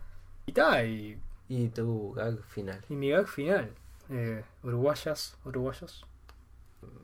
Y 0.46 0.52
ta, 0.54 0.84
y, 0.84 1.20
Y 1.50 1.70
tu 1.70 2.14
gag 2.14 2.40
final. 2.44 2.82
y 2.90 2.96
mi 2.96 3.10
gag 3.10 3.28
final. 3.28 3.72
Eh, 4.10 4.44
uruguayas, 4.64 5.38
uruguayos. 5.46 6.06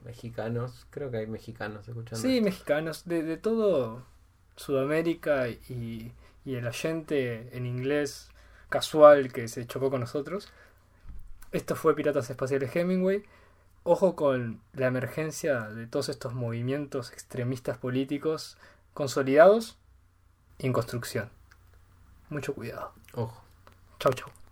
Mexicanos, 0.05 0.85
creo 0.89 1.09
que 1.11 1.17
hay 1.17 1.27
mexicanos 1.27 1.87
escuchando. 1.87 2.21
Sí, 2.21 2.35
esto. 2.37 2.45
mexicanos, 2.45 3.05
de, 3.05 3.23
de 3.23 3.37
todo 3.37 4.03
Sudamérica 4.55 5.47
y, 5.49 6.13
y 6.45 6.55
el 6.55 6.67
oyente 6.67 7.55
en 7.55 7.65
inglés 7.65 8.29
casual 8.69 9.31
que 9.31 9.47
se 9.47 9.65
chocó 9.65 9.89
con 9.89 10.01
nosotros. 10.01 10.51
Esto 11.51 11.75
fue 11.75 11.95
Piratas 11.95 12.29
Espaciales 12.29 12.75
Hemingway. 12.75 13.23
Ojo 13.85 14.15
con 14.15 14.61
la 14.73 14.87
emergencia 14.87 15.61
de 15.69 15.87
todos 15.87 16.07
estos 16.07 16.33
movimientos 16.33 17.11
extremistas 17.11 17.77
políticos 17.77 18.57
consolidados 18.93 19.77
y 20.57 20.67
en 20.67 20.73
construcción. 20.73 21.29
Mucho 22.29 22.53
cuidado. 22.53 22.93
Ojo. 23.13 23.41
Chau, 23.99 24.13
chau. 24.13 24.42